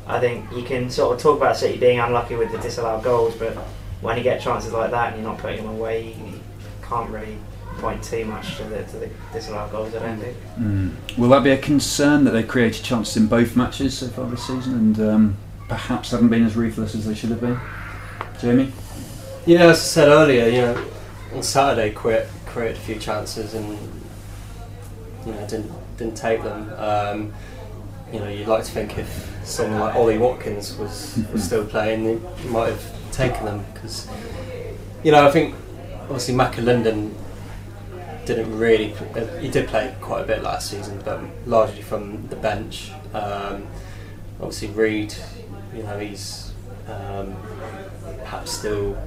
I 0.08 0.20
think 0.20 0.46
you 0.55 0.63
can 0.63 0.89
sort 0.91 1.15
of 1.15 1.22
talk 1.22 1.38
about 1.38 1.58
City 1.58 1.77
being 1.77 2.00
unlucky 2.00 2.36
with 2.36 2.51
the 2.51 2.58
disallowed 2.60 3.03
goals, 3.03 3.34
but 3.36 3.53
when 4.01 4.17
you 4.17 4.24
get 4.24 4.41
chances 4.41 4.72
like 4.74 4.91
that 4.91 5.13
and 5.13 5.22
you're 5.22 5.32
not 5.32 5.39
putting 5.39 5.63
them 5.65 5.74
away, 5.75 6.03
you 6.17 6.39
can't 6.88 7.10
really 7.10 7.38
point 7.84 8.02
too 8.02 8.24
much 8.24 8.56
to 8.56 8.63
the, 8.63 8.84
to 8.84 8.98
the 8.98 9.10
disallowed 9.34 9.70
goals. 9.72 9.94
I 9.94 10.00
don't 10.00 10.18
think. 10.18 10.38
Mm. 10.58 11.18
Will 11.18 11.30
that 11.30 11.44
be 11.44 11.52
a 11.52 11.58
concern 11.58 12.24
that 12.24 12.32
they 12.32 12.44
created 12.44 12.84
chances 12.84 13.18
in 13.18 13.28
both 13.28 13.58
matches 13.58 13.98
so 13.98 14.08
far 14.08 14.25
this 14.30 14.48
season 14.48 14.74
and 14.74 15.00
um, 15.02 15.38
perhaps 15.68 16.12
haven't 16.12 16.30
been 16.30 16.46
as 16.46 16.56
ruthless 16.56 16.96
as 16.96 17.06
they 17.06 17.13
should 17.13 17.30
have 17.30 17.42
been? 17.42 17.60
Jamie? 18.40 18.72
Yeah, 19.46 19.66
as 19.66 19.80
I 19.80 19.82
said 19.82 20.08
earlier, 20.08 20.48
you 20.48 20.62
know, 20.62 20.86
on 21.36 21.44
Saturday, 21.44 21.92
quit 21.92 22.30
created 22.46 22.78
a 22.78 22.80
few 22.80 22.96
chances 23.00 23.54
and 23.56 23.78
you 25.25 25.34
know 25.34 25.48
didn't 25.48 25.72
didn't 25.98 26.16
take 26.16 26.42
them. 26.42 26.72
Um, 26.78 27.34
you 28.13 28.20
know, 28.20 28.30
you'd 28.30 28.48
like 28.48 28.63
to 28.63 28.72
think 28.72 28.98
if 28.98 29.30
someone 29.44 29.80
like 29.82 29.96
Ollie 29.96 30.18
Watkins 30.18 30.78
was 30.78 31.20
was 31.34 31.44
still 31.44 31.66
playing, 31.66 32.22
he 32.38 32.48
might 32.48 32.70
have 32.70 33.12
taken 33.12 33.44
them 33.44 33.66
because 33.74 34.08
you 35.04 35.12
know 35.12 35.28
I 35.28 35.32
think 35.32 35.56
obviously 36.04 36.36
McAlinden 36.36 37.12
didn't 38.25 38.58
really 38.58 38.94
he 39.39 39.50
did 39.50 39.68
play 39.68 39.96
quite 40.01 40.22
a 40.22 40.27
bit 40.27 40.44
last 40.44 40.70
season, 40.70 41.01
but 41.03 41.22
largely 41.46 41.82
from 41.82 42.27
the 42.27 42.36
bench. 42.36 42.92
Um, 43.13 43.68
obviously 44.39 44.70
Reid, 44.70 45.13
you 45.75 45.84
know, 45.84 46.00
he's 46.00 46.53
um, 46.88 47.36
perhaps 48.20 48.51
still 48.51 48.98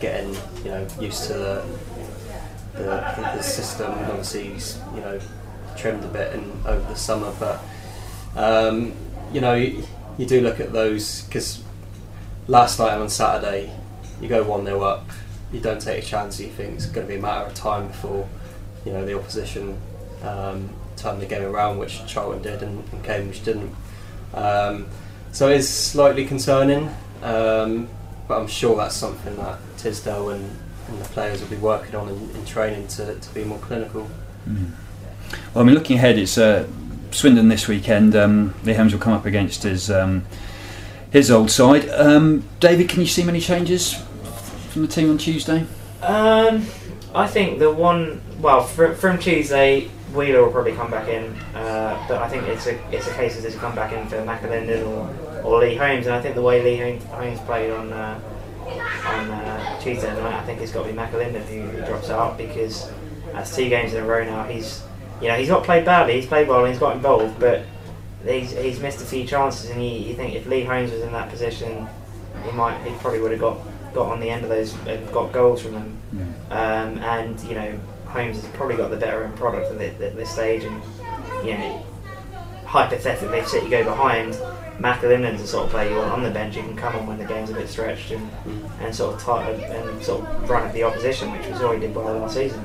getting 0.00 0.34
you 0.64 0.70
know 0.70 0.86
used 1.00 1.24
to 1.24 1.34
the 1.34 1.64
the, 2.74 2.84
the, 3.36 3.42
system. 3.42 3.92
Obviously, 3.92 4.52
he's 4.52 4.78
you 4.94 5.00
know 5.00 5.18
trimmed 5.76 6.04
a 6.04 6.08
bit 6.08 6.34
in 6.34 6.50
over 6.66 6.86
the 6.88 6.96
summer, 6.96 7.32
but 7.38 7.60
um, 8.36 8.92
you 9.32 9.40
know 9.40 9.54
you, 9.54 9.82
you 10.18 10.26
do 10.26 10.40
look 10.40 10.60
at 10.60 10.72
those 10.72 11.22
because 11.22 11.62
last 12.48 12.78
night 12.78 12.92
on 12.92 13.08
Saturday 13.08 13.72
you 14.20 14.28
go 14.28 14.42
one 14.42 14.64
0 14.64 14.82
up, 14.82 15.08
you 15.52 15.60
don't 15.60 15.80
take 15.80 16.02
a 16.02 16.06
chance. 16.06 16.40
You 16.40 16.48
think 16.48 16.74
it's 16.74 16.86
going 16.86 17.06
to 17.06 17.12
be 17.12 17.18
a 17.18 17.22
matter 17.22 17.46
of 17.46 17.54
time 17.54 17.88
before 17.88 18.28
you 18.86 18.92
know 18.92 19.04
the 19.04 19.18
opposition 19.18 19.76
um, 20.22 20.70
turn 20.96 21.18
the 21.18 21.26
game 21.26 21.42
around, 21.42 21.78
which 21.78 22.06
Charlton 22.06 22.40
did 22.40 22.62
and, 22.62 22.82
and 22.92 23.04
Cambridge 23.04 23.42
didn't. 23.42 23.74
Um, 24.32 24.86
so 25.32 25.48
it's 25.48 25.68
slightly 25.68 26.24
concerning, 26.24 26.88
um, 27.22 27.88
but 28.26 28.40
I'm 28.40 28.46
sure 28.46 28.76
that's 28.76 28.96
something 28.96 29.36
that 29.36 29.58
Tisdale 29.76 30.30
and, 30.30 30.58
and 30.88 30.98
the 30.98 31.08
players 31.10 31.42
will 31.42 31.48
be 31.48 31.56
working 31.56 31.94
on 31.94 32.08
in, 32.08 32.30
in 32.30 32.44
training 32.46 32.88
to, 32.88 33.18
to 33.18 33.34
be 33.34 33.44
more 33.44 33.58
clinical. 33.58 34.08
Mm. 34.48 34.70
Well, 35.52 35.62
I 35.62 35.66
mean, 35.66 35.74
looking 35.74 35.98
ahead, 35.98 36.18
it's 36.18 36.38
uh, 36.38 36.66
Swindon 37.10 37.48
this 37.48 37.68
weekend. 37.68 38.14
Um, 38.16 38.54
Lee 38.64 38.74
Holmes 38.74 38.92
will 38.92 39.00
come 39.00 39.12
up 39.12 39.26
against 39.26 39.64
his 39.64 39.90
um, 39.90 40.24
his 41.10 41.30
old 41.30 41.50
side. 41.50 41.88
Um, 41.90 42.44
David, 42.60 42.88
can 42.88 43.00
you 43.00 43.06
see 43.06 43.24
many 43.24 43.40
changes 43.40 43.94
from 44.70 44.82
the 44.82 44.88
team 44.88 45.10
on 45.10 45.18
Tuesday? 45.18 45.66
Um, 46.02 46.66
I 47.14 47.26
think 47.26 47.58
the 47.58 47.72
one 47.72 48.20
well 48.40 48.62
fr- 48.62 48.92
from 48.92 49.18
Tuesday, 49.18 49.88
Wheeler 50.14 50.44
will 50.44 50.52
probably 50.52 50.72
come 50.72 50.90
back 50.90 51.08
in, 51.08 51.34
uh, 51.54 52.04
but 52.08 52.22
I 52.22 52.28
think 52.28 52.44
it's 52.44 52.66
a 52.66 52.78
it's 52.94 53.06
a 53.06 53.12
case 53.14 53.36
of 53.36 53.42
does 53.42 53.54
he 53.54 53.58
come 53.60 53.74
back 53.74 53.92
in 53.92 54.06
for 54.08 54.16
McAlinden 54.18 54.86
or, 54.86 55.42
or 55.44 55.60
Lee 55.60 55.74
Holmes, 55.76 56.06
and 56.06 56.14
I 56.14 56.20
think 56.22 56.34
the 56.34 56.42
way 56.42 56.62
Lee 56.62 56.76
Holmes- 57.10 57.40
played 57.40 57.70
on 57.70 57.92
uh, 57.92 58.20
on 58.66 59.30
uh, 59.30 59.80
Tuesday 59.80 60.12
night, 60.14 60.34
I 60.34 60.44
think 60.44 60.60
it's 60.60 60.72
got 60.72 60.84
to 60.84 60.92
be 60.92 60.96
McAlinden 60.96 61.42
who, 61.46 61.60
who 61.62 61.86
drops 61.86 62.10
out 62.10 62.36
because 62.38 62.90
that's 63.32 63.54
two 63.54 63.68
games 63.68 63.94
in 63.94 64.02
a 64.02 64.06
row 64.06 64.24
now. 64.24 64.44
He's 64.44 64.82
you 65.20 65.28
know 65.28 65.34
he's 65.36 65.48
not 65.48 65.64
played 65.64 65.84
badly, 65.84 66.14
he's 66.14 66.26
played 66.26 66.48
well, 66.48 66.60
and 66.64 66.68
he's 66.72 66.80
got 66.80 66.94
involved, 66.96 67.38
but 67.38 67.62
he's, 68.26 68.52
he's 68.52 68.80
missed 68.80 69.00
a 69.02 69.06
few 69.06 69.26
chances, 69.26 69.70
and 69.70 69.82
you, 69.84 69.90
you 69.90 70.14
think 70.14 70.34
if 70.34 70.46
Lee 70.46 70.64
Holmes 70.64 70.90
was 70.92 71.00
in 71.02 71.12
that 71.12 71.30
position, 71.30 71.86
he 72.44 72.52
might 72.52 72.82
he 72.84 72.94
probably 72.96 73.20
would 73.20 73.32
have 73.32 73.40
got 73.40 73.58
got 73.94 74.10
on 74.12 74.20
the 74.20 74.28
end 74.30 74.42
of 74.44 74.50
those 74.50 74.74
and 74.86 75.10
got 75.12 75.32
goals 75.32 75.62
from 75.62 75.72
them. 75.72 75.98
Um, 76.50 76.98
and 76.98 77.40
you 77.44 77.54
know, 77.54 77.80
Holmes 78.06 78.42
has 78.42 78.50
probably 78.52 78.76
got 78.76 78.90
the 78.90 78.96
better 78.96 79.24
end 79.24 79.36
product 79.36 79.70
at 79.72 79.98
this, 80.16 80.30
stage, 80.30 80.64
and 80.64 80.82
you 81.44 81.54
know, 81.54 81.84
hypothetically, 82.64 83.38
if 83.38 83.48
City 83.48 83.68
go 83.68 83.84
behind, 83.84 84.34
McAlinden's 84.78 85.40
the 85.40 85.46
sort 85.46 85.66
of 85.66 85.70
player 85.70 85.90
you 85.90 85.96
want 85.96 86.12
on 86.12 86.22
the 86.22 86.30
bench. 86.30 86.56
You 86.56 86.62
can 86.62 86.76
come 86.76 86.96
on 86.96 87.06
when 87.06 87.18
the 87.18 87.24
game's 87.24 87.50
a 87.50 87.54
bit 87.54 87.68
stretched 87.68 88.10
and, 88.10 88.30
and 88.80 88.94
sort 88.94 89.14
of 89.14 89.20
tight 89.20 89.60
and 89.60 90.02
sort 90.02 90.26
of 90.26 90.48
run 90.48 90.66
at 90.66 90.74
the 90.74 90.82
opposition, 90.82 91.32
which 91.32 91.46
was 91.46 91.60
all 91.60 91.68
already 91.68 91.86
did 91.86 91.94
well 91.94 92.18
last 92.18 92.34
season. 92.34 92.60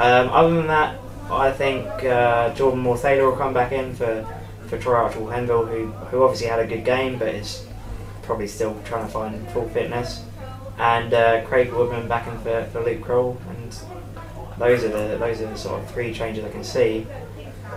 Um, 0.00 0.28
other 0.30 0.54
than 0.54 0.66
that, 0.68 0.98
I 1.30 1.52
think 1.52 1.86
uh, 2.04 2.54
Jordan 2.54 2.80
Moore 2.80 2.98
will 3.02 3.36
come 3.36 3.52
back 3.52 3.72
in 3.72 3.94
for 3.94 4.26
for 4.68 4.78
Troy 4.78 4.94
Archibald 4.94 5.30
Henville, 5.30 5.68
who 5.68 5.86
who 6.08 6.22
obviously 6.22 6.46
had 6.46 6.60
a 6.60 6.66
good 6.66 6.84
game, 6.84 7.18
but 7.18 7.28
is 7.34 7.66
probably 8.22 8.46
still 8.46 8.76
trying 8.84 9.06
to 9.06 9.12
find 9.12 9.48
full 9.50 9.68
fitness 9.70 10.22
and 10.78 11.12
uh, 11.12 11.44
Craig 11.44 11.72
Woodman 11.72 12.08
back 12.08 12.26
in 12.28 12.38
for, 12.38 12.64
for 12.72 12.82
Luke 12.82 13.02
Croll, 13.02 13.40
and 13.50 13.76
those 14.58 14.84
are 14.84 14.88
the 14.88 15.16
those 15.18 15.40
are 15.40 15.46
the 15.46 15.56
sort 15.56 15.82
of 15.82 15.90
three 15.90 16.12
changes 16.12 16.44
I 16.44 16.50
can 16.50 16.64
see. 16.64 17.06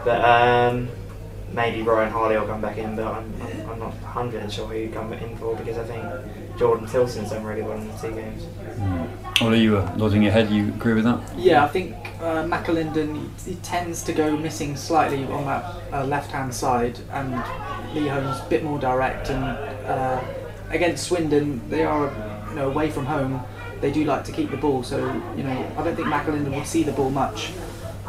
But 0.03 0.23
um, 0.23 0.89
maybe 1.53 1.81
Ryan 1.81 2.11
Harley 2.11 2.37
will 2.37 2.47
come 2.47 2.61
back 2.61 2.77
in, 2.77 2.95
but 2.95 3.05
I'm, 3.05 3.41
I'm, 3.41 3.69
I'm 3.69 3.79
not 3.79 3.93
100 3.93 4.51
sure 4.51 4.67
who 4.67 4.75
he'd 4.75 4.93
come 4.93 5.11
in 5.13 5.37
for 5.37 5.55
because 5.55 5.77
I 5.77 5.83
think 5.83 6.57
Jordan 6.57 6.87
Tilson's 6.87 7.29
done 7.29 7.43
really 7.43 7.61
well 7.61 7.77
in 7.77 7.87
the 7.87 7.93
two 7.97 8.11
games. 8.11 8.45
Ollie, 9.41 9.61
you 9.61 9.73
were 9.73 9.93
nodding 9.97 10.23
your 10.23 10.31
head. 10.31 10.49
You 10.49 10.69
agree 10.69 10.93
with 10.93 11.03
that? 11.03 11.19
Yeah, 11.37 11.63
I 11.63 11.67
think 11.67 11.95
uh, 12.21 12.45
McAlinden 12.45 13.29
he, 13.43 13.51
he 13.51 13.55
tends 13.57 14.03
to 14.03 14.13
go 14.13 14.37
missing 14.37 14.75
slightly 14.75 15.23
on 15.25 15.45
that 15.45 15.93
uh, 15.93 16.05
left-hand 16.05 16.53
side, 16.53 16.99
and 17.11 17.31
Lee 17.93 18.07
Holmes 18.07 18.39
a 18.39 18.45
bit 18.49 18.63
more 18.63 18.79
direct. 18.79 19.29
And 19.29 19.43
uh, 19.43 20.23
against 20.69 21.05
Swindon, 21.05 21.67
they 21.69 21.83
are 21.83 22.11
you 22.49 22.55
know 22.55 22.69
away 22.69 22.89
from 22.91 23.05
home. 23.05 23.43
They 23.81 23.91
do 23.91 24.05
like 24.05 24.23
to 24.25 24.31
keep 24.31 24.51
the 24.51 24.57
ball, 24.57 24.83
so 24.83 24.97
you 25.35 25.43
know 25.43 25.73
I 25.77 25.83
don't 25.83 25.95
think 25.95 26.07
McAlinden 26.07 26.55
would 26.55 26.67
see 26.67 26.83
the 26.83 26.91
ball 26.91 27.09
much 27.09 27.51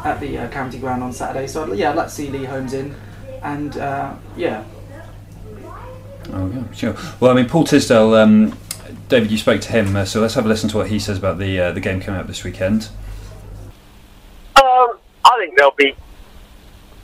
at 0.05 0.19
the 0.19 0.37
uh, 0.37 0.49
county 0.49 0.79
ground 0.79 1.01
on 1.01 1.11
Saturday. 1.11 1.47
So 1.47 1.71
I'd, 1.71 1.77
yeah, 1.77 1.89
I'd 1.89 1.95
like 1.95 2.07
to 2.07 2.13
see 2.13 2.29
Lee 2.29 2.43
Holmes 2.43 2.73
in, 2.73 2.95
and 3.41 3.77
uh, 3.77 4.15
yeah, 4.37 4.63
Oh 6.31 6.49
yeah, 6.53 6.71
sure. 6.71 6.95
Well, 7.19 7.31
I 7.31 7.33
mean, 7.33 7.49
Paul 7.49 7.63
Tisdale. 7.65 8.13
Um, 8.15 8.57
David, 9.09 9.31
you 9.31 9.37
spoke 9.37 9.61
to 9.61 9.71
him, 9.71 9.95
uh, 9.95 10.05
so 10.05 10.21
let's 10.21 10.33
have 10.35 10.45
a 10.45 10.47
listen 10.47 10.69
to 10.69 10.77
what 10.77 10.87
he 10.87 10.99
says 10.99 11.17
about 11.17 11.37
the 11.37 11.59
uh, 11.59 11.71
the 11.71 11.81
game 11.81 11.99
coming 11.99 12.19
up 12.19 12.27
this 12.27 12.43
weekend. 12.43 12.89
Um, 14.55 14.97
I 15.25 15.37
think 15.39 15.57
they'll 15.57 15.75
be. 15.77 15.95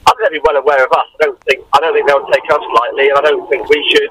I 0.06 0.10
think 0.12 0.20
they'll 0.20 0.30
be 0.30 0.40
well 0.44 0.56
aware 0.56 0.84
of 0.84 0.92
us. 0.92 1.06
I 1.20 1.24
don't 1.24 1.44
think. 1.44 1.64
I 1.72 1.80
don't 1.80 1.92
think 1.92 2.06
they'll 2.06 2.26
take 2.26 2.44
us 2.50 2.62
lightly, 2.80 3.08
and 3.08 3.18
I 3.18 3.22
don't 3.22 3.48
think 3.50 3.68
we 3.68 3.90
should. 3.90 4.10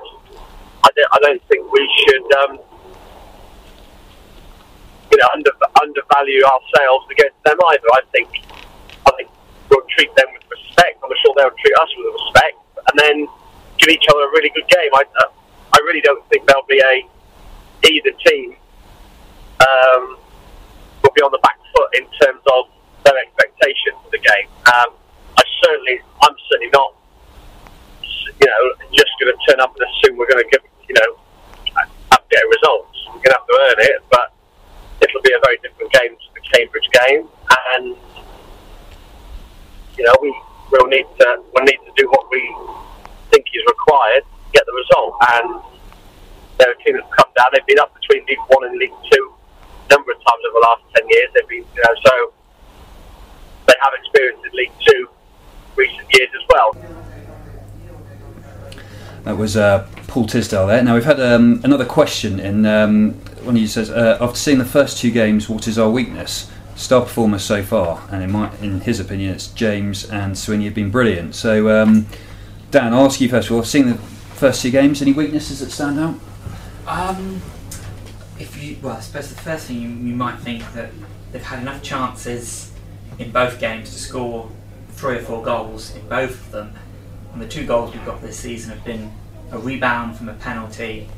I 0.83 0.89
don't. 0.95 1.09
I 1.11 1.19
don't 1.19 1.43
think 1.47 1.71
we 1.71 2.05
should. 2.05 2.33
Um, 2.35 2.51
you 2.51 2.68
under, 5.33 5.51
undervalue 5.81 6.43
ourselves 6.43 7.05
against 7.11 7.37
them 7.43 7.57
either. 7.73 7.89
I 7.93 8.01
think. 8.11 8.29
I 9.05 9.11
think 9.17 9.29
we'll 9.69 9.85
treat 9.95 10.13
them 10.15 10.27
with 10.33 10.45
respect. 10.49 10.99
I'm 11.03 11.11
sure 11.23 11.33
they'll 11.37 11.55
treat 11.55 11.77
us 11.81 11.91
with 11.97 12.13
respect, 12.13 12.57
and 12.89 12.95
then 12.99 13.15
give 13.77 13.89
each 13.89 14.05
other 14.09 14.27
a 14.27 14.31
really 14.31 14.51
good 14.55 14.67
game. 14.67 14.91
I. 14.93 15.03
Uh, 15.03 15.31
I 15.71 15.77
really 15.85 16.01
don't 16.01 16.27
think 16.29 16.45
there'll 16.47 16.65
be 16.67 16.81
a 16.81 17.05
either 17.87 18.11
team 18.25 18.55
um, 19.61 20.17
will 21.03 21.13
be 21.15 21.21
on 21.21 21.31
the 21.31 21.39
back 21.39 21.57
foot 21.75 21.89
in 21.95 22.05
terms 22.19 22.41
of 22.51 22.65
their 23.05 23.17
expectations 23.17 23.95
for 24.03 24.11
the 24.11 24.19
game. 24.19 24.47
Um, 24.73 24.97
I 25.37 25.43
certainly, 25.63 25.99
I'm 26.23 26.35
certainly 26.49 26.71
not, 26.73 26.95
you 28.03 28.47
know, 28.47 28.61
just 28.91 29.11
going 29.21 29.31
to 29.31 29.39
turn 29.47 29.59
up 29.59 29.75
and 29.77 29.87
assume 29.87 30.17
we're 30.17 30.27
going 30.27 30.43
to 30.43 30.49
give, 30.49 30.63
you 30.89 30.95
know, 30.95 31.09
have 32.11 32.23
get 32.29 32.43
results. 32.49 32.97
We're 33.07 33.23
going 33.23 33.35
to 33.35 33.39
have 33.39 33.47
to 33.47 33.57
earn 33.69 33.79
it, 33.79 34.03
but 34.09 34.28
be 35.29 35.35
a 35.37 35.41
very 35.45 35.57
different 35.61 35.91
game 35.93 36.17
to 36.17 36.27
the 36.33 36.41
Cambridge 36.41 36.89
game, 36.89 37.29
and 37.77 37.95
you 39.97 40.03
know, 40.05 40.15
we 40.21 40.33
will 40.71 40.87
need 40.87 41.05
to 41.19 41.43
we'll 41.53 41.65
need 41.65 41.77
to 41.85 41.93
do 41.95 42.09
what 42.09 42.25
we 42.31 42.41
think 43.29 43.45
is 43.53 43.63
required 43.67 44.23
to 44.23 44.49
get 44.53 44.65
the 44.65 44.73
result. 44.73 45.13
And 45.37 45.61
they're 46.57 46.71
a 46.71 46.77
team 46.83 46.95
that's 46.97 47.13
come 47.13 47.29
down. 47.37 47.47
They've 47.53 47.65
been 47.65 47.79
up 47.79 47.93
between 47.93 48.25
League 48.25 48.41
One 48.47 48.65
and 48.65 48.77
League 48.77 48.97
Two 49.11 49.33
a 49.85 49.93
number 49.93 50.11
of 50.11 50.17
times 50.17 50.41
over 50.49 50.57
the 50.57 50.65
last 50.65 50.83
ten 50.95 51.05
years. 51.09 51.29
They've 51.35 51.47
been, 51.47 51.65
you 51.75 51.83
know, 51.85 51.95
so 52.05 52.33
they 53.67 53.73
have 53.81 53.93
experience 54.01 54.39
in 54.45 54.57
League 54.57 54.73
Two 54.87 55.09
recent 55.75 56.07
years 56.13 56.29
as 56.33 56.45
well. 56.49 56.75
That 59.25 59.37
was 59.37 59.57
uh, 59.57 59.87
Paul 60.07 60.25
Tisdale 60.25 60.65
there. 60.65 60.81
Now 60.81 60.95
we've 60.95 61.05
had 61.05 61.19
um, 61.19 61.61
another 61.63 61.85
question 61.85 62.39
in. 62.39 62.65
Um, 62.65 63.21
one 63.43 63.55
of 63.55 63.61
you 63.61 63.67
says, 63.67 63.89
uh, 63.89 64.17
after 64.19 64.37
seeing 64.37 64.57
the 64.57 64.65
first 64.65 64.97
two 64.97 65.11
games, 65.11 65.49
what 65.49 65.67
is 65.67 65.79
our 65.79 65.89
weakness? 65.89 66.49
Star 66.75 67.01
performers 67.01 67.43
so 67.43 67.61
far, 67.61 68.07
and 68.11 68.23
in 68.23 68.31
my, 68.31 68.55
in 68.61 68.81
his 68.81 68.99
opinion, 68.99 69.33
it's 69.33 69.47
James 69.47 70.09
and 70.09 70.37
Sweeney 70.37 70.65
have 70.65 70.73
been 70.73 70.91
brilliant. 70.91 71.35
So, 71.35 71.69
um, 71.69 72.07
Dan, 72.71 72.93
I'll 72.93 73.05
ask 73.05 73.19
you 73.19 73.27
first 73.27 73.49
of 73.49 73.55
all. 73.55 73.63
Seeing 73.63 73.87
the 73.87 73.97
first 73.97 74.61
two 74.61 74.71
games, 74.71 75.01
any 75.01 75.11
weaknesses 75.11 75.59
that 75.59 75.71
stand 75.71 75.99
out? 75.99 76.15
Um, 76.87 77.41
if 78.39 78.61
you 78.61 78.77
well, 78.81 78.95
I 78.95 79.01
suppose 79.01 79.29
the 79.29 79.41
first 79.41 79.67
thing 79.67 79.81
you, 79.81 79.89
you 79.89 80.15
might 80.15 80.39
think 80.39 80.71
that 80.73 80.91
they've 81.31 81.43
had 81.43 81.59
enough 81.59 81.83
chances 81.83 82.71
in 83.17 83.31
both 83.31 83.59
games 83.59 83.91
to 83.91 83.99
score 83.99 84.49
three 84.91 85.17
or 85.17 85.21
four 85.21 85.43
goals 85.43 85.93
in 85.95 86.07
both 86.07 86.31
of 86.31 86.51
them, 86.51 86.73
and 87.33 87.41
the 87.41 87.47
two 87.47 87.65
goals 87.65 87.93
we've 87.93 88.05
got 88.05 88.21
this 88.21 88.39
season 88.39 88.71
have 88.71 88.85
been 88.85 89.11
a 89.51 89.59
rebound 89.59 90.15
from 90.15 90.29
a 90.29 90.33
penalty 90.33 91.09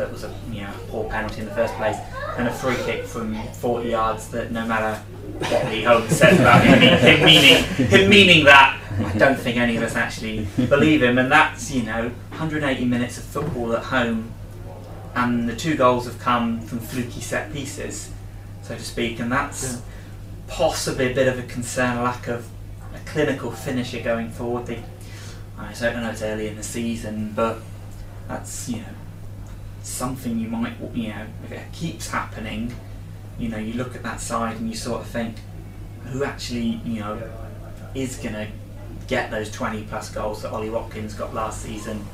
that 0.00 0.10
was 0.10 0.24
a 0.24 0.34
you 0.50 0.62
know 0.62 0.72
poor 0.88 1.08
penalty 1.08 1.40
in 1.40 1.46
the 1.46 1.54
first 1.54 1.74
place, 1.74 1.96
and 2.36 2.48
a 2.48 2.52
free 2.52 2.76
kick 2.84 3.04
from 3.04 3.34
40 3.54 3.88
yards 3.90 4.28
that 4.28 4.50
no 4.50 4.66
matter 4.66 5.00
what 5.38 5.66
Lee 5.66 5.82
Holmes 5.82 6.16
says 6.16 6.40
about 6.40 6.64
him, 6.64 6.80
him 6.80 7.24
meaning 7.24 7.64
him 7.64 8.10
meaning 8.10 8.44
that. 8.44 8.78
I 8.98 9.16
don't 9.16 9.38
think 9.38 9.56
any 9.56 9.76
of 9.76 9.82
us 9.82 9.94
actually 9.94 10.46
believe 10.68 11.02
him, 11.02 11.18
and 11.18 11.30
that's 11.30 11.70
you 11.70 11.82
know 11.84 12.08
180 12.30 12.84
minutes 12.84 13.18
of 13.18 13.24
football 13.24 13.74
at 13.74 13.84
home 13.84 14.32
and 15.14 15.48
the 15.48 15.56
two 15.56 15.76
goals 15.76 16.06
have 16.06 16.18
come 16.18 16.60
from 16.60 16.78
fluky 16.78 17.20
set 17.20 17.52
pieces, 17.52 18.10
so 18.62 18.76
to 18.76 18.82
speak, 18.82 19.18
and 19.18 19.30
that's 19.30 19.82
possibly 20.46 21.10
a 21.10 21.14
bit 21.14 21.28
of 21.28 21.38
a 21.38 21.42
concern, 21.42 21.98
a 21.98 22.02
lack 22.02 22.28
of 22.28 22.48
a 22.94 22.98
clinical 23.10 23.50
finisher 23.50 24.00
going 24.00 24.30
forward. 24.30 24.66
They, 24.66 24.82
I 25.58 25.72
don't 25.72 26.00
know 26.00 26.10
it's 26.10 26.22
early 26.22 26.48
in 26.48 26.56
the 26.56 26.62
season, 26.62 27.32
but 27.34 27.58
that's 28.28 28.68
you 28.68 28.78
know 28.78 28.94
something 29.82 30.38
you 30.38 30.48
might 30.48 30.74
you 30.94 31.08
know 31.08 31.26
if 31.44 31.52
it 31.52 31.72
keeps 31.72 32.10
happening, 32.10 32.74
you 33.38 33.48
know 33.48 33.58
you 33.58 33.74
look 33.74 33.94
at 33.94 34.02
that 34.02 34.20
side 34.20 34.56
and 34.56 34.68
you 34.68 34.76
sort 34.76 35.00
of 35.00 35.06
think 35.06 35.36
who 36.06 36.24
actually 36.24 36.80
you 36.84 37.00
know 37.00 37.22
is 37.94 38.16
going 38.16 38.34
to 38.34 38.48
get 39.08 39.30
those 39.30 39.50
20 39.50 39.82
plus 39.84 40.10
goals 40.10 40.42
that 40.42 40.52
Ollie 40.52 40.70
Watkins 40.70 41.14
got 41.14 41.34
last 41.34 41.62
season 41.62 42.06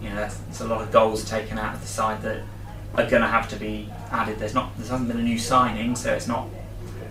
you 0.00 0.10
know, 0.10 0.16
that's, 0.16 0.36
that's 0.36 0.60
a 0.60 0.66
lot 0.66 0.82
of 0.82 0.92
goals 0.92 1.28
taken 1.28 1.58
out 1.58 1.74
of 1.74 1.80
the 1.80 1.86
side 1.86 2.22
that 2.22 2.42
are 2.94 3.08
going 3.08 3.22
to 3.22 3.28
have 3.28 3.48
to 3.50 3.56
be 3.56 3.88
added. 4.10 4.38
There's 4.38 4.54
not, 4.54 4.76
there 4.76 4.86
hasn't 4.86 5.08
been 5.08 5.18
a 5.18 5.22
new 5.22 5.38
signing, 5.38 5.96
so 5.96 6.12
it's 6.12 6.28
not 6.28 6.48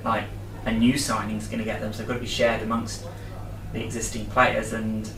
like 0.04 0.26
a 0.66 0.72
new 0.72 0.98
signing 0.98 1.38
is 1.38 1.48
going 1.48 1.60
to 1.60 1.66
get 1.66 1.82
them. 1.82 1.94
So 1.94 2.00
they've 2.00 2.08
got 2.08 2.16
to 2.16 2.20
be 2.20 2.28
shared 2.28 2.62
amongst 2.62 3.06
the 3.74 3.84
existing 3.84 4.28
players. 4.28 4.74
And 4.74 5.10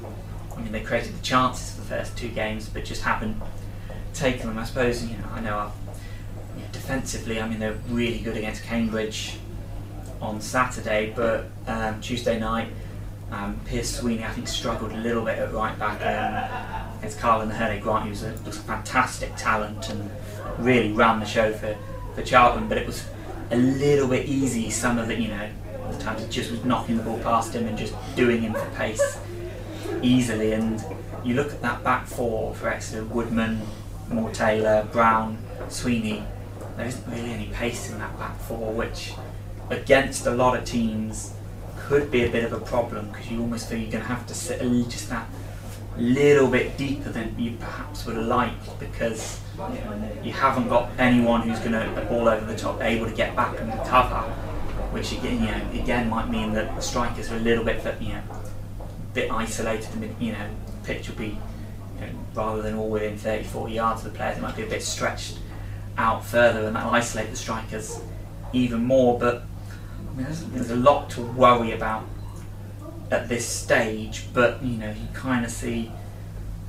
I 0.55 0.61
mean, 0.61 0.71
they 0.71 0.81
created 0.81 1.15
the 1.15 1.21
chances 1.21 1.75
for 1.75 1.81
the 1.81 1.87
first 1.87 2.17
two 2.17 2.29
games, 2.29 2.69
but 2.69 2.85
just 2.85 3.03
haven't 3.03 3.37
taken 4.17 4.47
them. 4.47 4.57
I 4.57 4.65
suppose 4.65 5.03
you 5.03 5.17
know, 5.17 5.29
I 5.33 5.41
know, 5.41 5.71
you 6.55 6.61
know 6.63 6.67
defensively. 6.71 7.41
I 7.41 7.47
mean, 7.47 7.59
they're 7.59 7.77
really 7.89 8.19
good 8.19 8.37
against 8.37 8.63
Cambridge 8.63 9.37
on 10.21 10.41
Saturday, 10.41 11.13
but 11.15 11.45
um, 11.67 12.01
Tuesday 12.01 12.39
night. 12.39 12.69
Um, 13.29 13.59
Sweeney, 13.83 14.23
I 14.23 14.29
think, 14.29 14.47
struggled 14.47 14.93
a 14.93 14.97
little 14.97 15.23
bit 15.25 15.37
at 15.37 15.53
right 15.53 15.77
back 15.77 15.99
um, 16.01 16.97
against 16.99 17.19
Karlan 17.19 17.51
Ahearne-Grant, 17.51 18.05
who 18.05 18.09
was 18.09 18.23
a, 18.23 18.31
a 18.31 18.51
fantastic 18.51 19.35
talent 19.35 19.89
and 19.89 20.09
really 20.59 20.93
ran 20.93 21.19
the 21.19 21.25
show 21.25 21.51
for, 21.51 21.77
for 22.15 22.21
Charlton, 22.21 22.69
but 22.69 22.77
it 22.77 22.87
was 22.87 23.05
a 23.51 23.57
little 23.57 24.07
bit 24.07 24.27
easy. 24.27 24.69
Some 24.69 24.97
of 24.97 25.07
the, 25.07 25.19
you 25.19 25.27
know, 25.27 25.49
the 25.91 25.97
times 25.99 26.23
it 26.23 26.29
just 26.29 26.51
was 26.51 26.63
knocking 26.63 26.97
the 26.97 27.03
ball 27.03 27.19
past 27.19 27.53
him 27.53 27.67
and 27.67 27.77
just 27.77 27.93
doing 28.15 28.41
him 28.41 28.53
for 28.53 28.69
pace 28.75 29.19
easily. 30.01 30.53
And 30.53 30.81
you 31.23 31.35
look 31.35 31.51
at 31.51 31.61
that 31.61 31.83
back 31.83 32.07
four 32.07 32.55
for 32.55 32.69
Exeter 32.69 33.03
Woodman, 33.03 33.61
Moore 34.09 34.31
Taylor, 34.31 34.87
Brown, 34.91 35.37
Sweeney. 35.69 36.23
there 36.75 36.85
isn't 36.85 37.07
really 37.07 37.31
any 37.31 37.47
pace 37.47 37.91
in 37.91 37.99
that 37.99 38.17
back 38.17 38.39
four, 38.39 38.71
which 38.73 39.13
against 39.69 40.25
a 40.25 40.31
lot 40.31 40.57
of 40.57 40.65
teams 40.65 41.33
could 41.77 42.09
be 42.11 42.23
a 42.23 42.29
bit 42.29 42.43
of 42.43 42.53
a 42.53 42.59
problem 42.59 43.07
because 43.09 43.29
you 43.31 43.41
almost 43.41 43.69
feel 43.69 43.79
you're 43.79 43.91
going 43.91 44.03
to 44.03 44.09
have 44.09 44.25
to 44.27 44.33
sit 44.33 44.59
just 44.89 45.09
that 45.09 45.27
little 45.97 46.47
bit 46.47 46.77
deeper 46.77 47.09
than 47.09 47.37
you 47.39 47.51
perhaps 47.59 48.05
would 48.05 48.17
liked 48.17 48.79
because 48.79 49.39
you 50.23 50.31
haven't 50.31 50.69
got 50.69 50.91
anyone 50.99 51.41
who's 51.41 51.59
going 51.59 51.71
to 51.71 52.09
all 52.09 52.27
over 52.27 52.45
the 52.45 52.57
top 52.57 52.81
able 52.81 53.05
to 53.05 53.15
get 53.15 53.35
back 53.35 53.59
and 53.59 53.71
recover, 53.73 54.21
which 54.91 55.11
again, 55.11 55.41
you 55.41 55.47
know, 55.47 55.83
again 55.83 56.09
might 56.09 56.29
mean 56.29 56.53
that 56.53 56.75
the 56.75 56.81
strikers 56.81 57.31
are 57.31 57.37
a 57.37 57.39
little 57.39 57.63
bit, 57.63 57.83
you 57.99 58.09
know, 58.09 58.21
bit 59.13 59.31
isolated. 59.31 59.89
You 60.19 60.33
know, 60.33 60.49
pitch 60.83 61.09
will 61.09 61.15
be 61.15 61.37
you 61.99 62.07
know, 62.07 62.13
rather 62.33 62.61
than 62.61 62.75
all 62.75 62.89
within 62.89 63.17
30, 63.17 63.43
40 63.43 63.73
yards 63.73 64.05
of 64.05 64.11
the 64.11 64.17
players, 64.17 64.37
it 64.37 64.41
might 64.41 64.55
be 64.55 64.63
a 64.63 64.67
bit 64.67 64.83
stretched 64.83 65.39
out 65.97 66.25
further, 66.25 66.65
and 66.65 66.75
that'll 66.75 66.91
isolate 66.91 67.29
the 67.29 67.35
strikers 67.35 67.99
even 68.53 68.83
more. 68.83 69.19
But 69.19 69.43
I 69.99 70.15
mean, 70.15 70.25
there's, 70.25 70.43
there's 70.45 70.71
a 70.71 70.75
lot 70.75 71.09
to 71.11 71.21
worry 71.21 71.71
about 71.71 72.03
at 73.11 73.29
this 73.29 73.47
stage, 73.47 74.27
but 74.33 74.63
you 74.63 74.77
know, 74.77 74.89
you 74.89 75.07
kind 75.13 75.45
of 75.45 75.51
see 75.51 75.91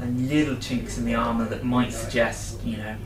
a 0.01 0.07
little 0.07 0.57
chinks 0.57 0.99
in 0.99 1.05
the 1.05 1.15
armour 1.15 1.45
that 1.47 1.65
might 1.65 1.93
suggest, 1.93 2.63
you 2.63 2.77
know, 2.77 2.97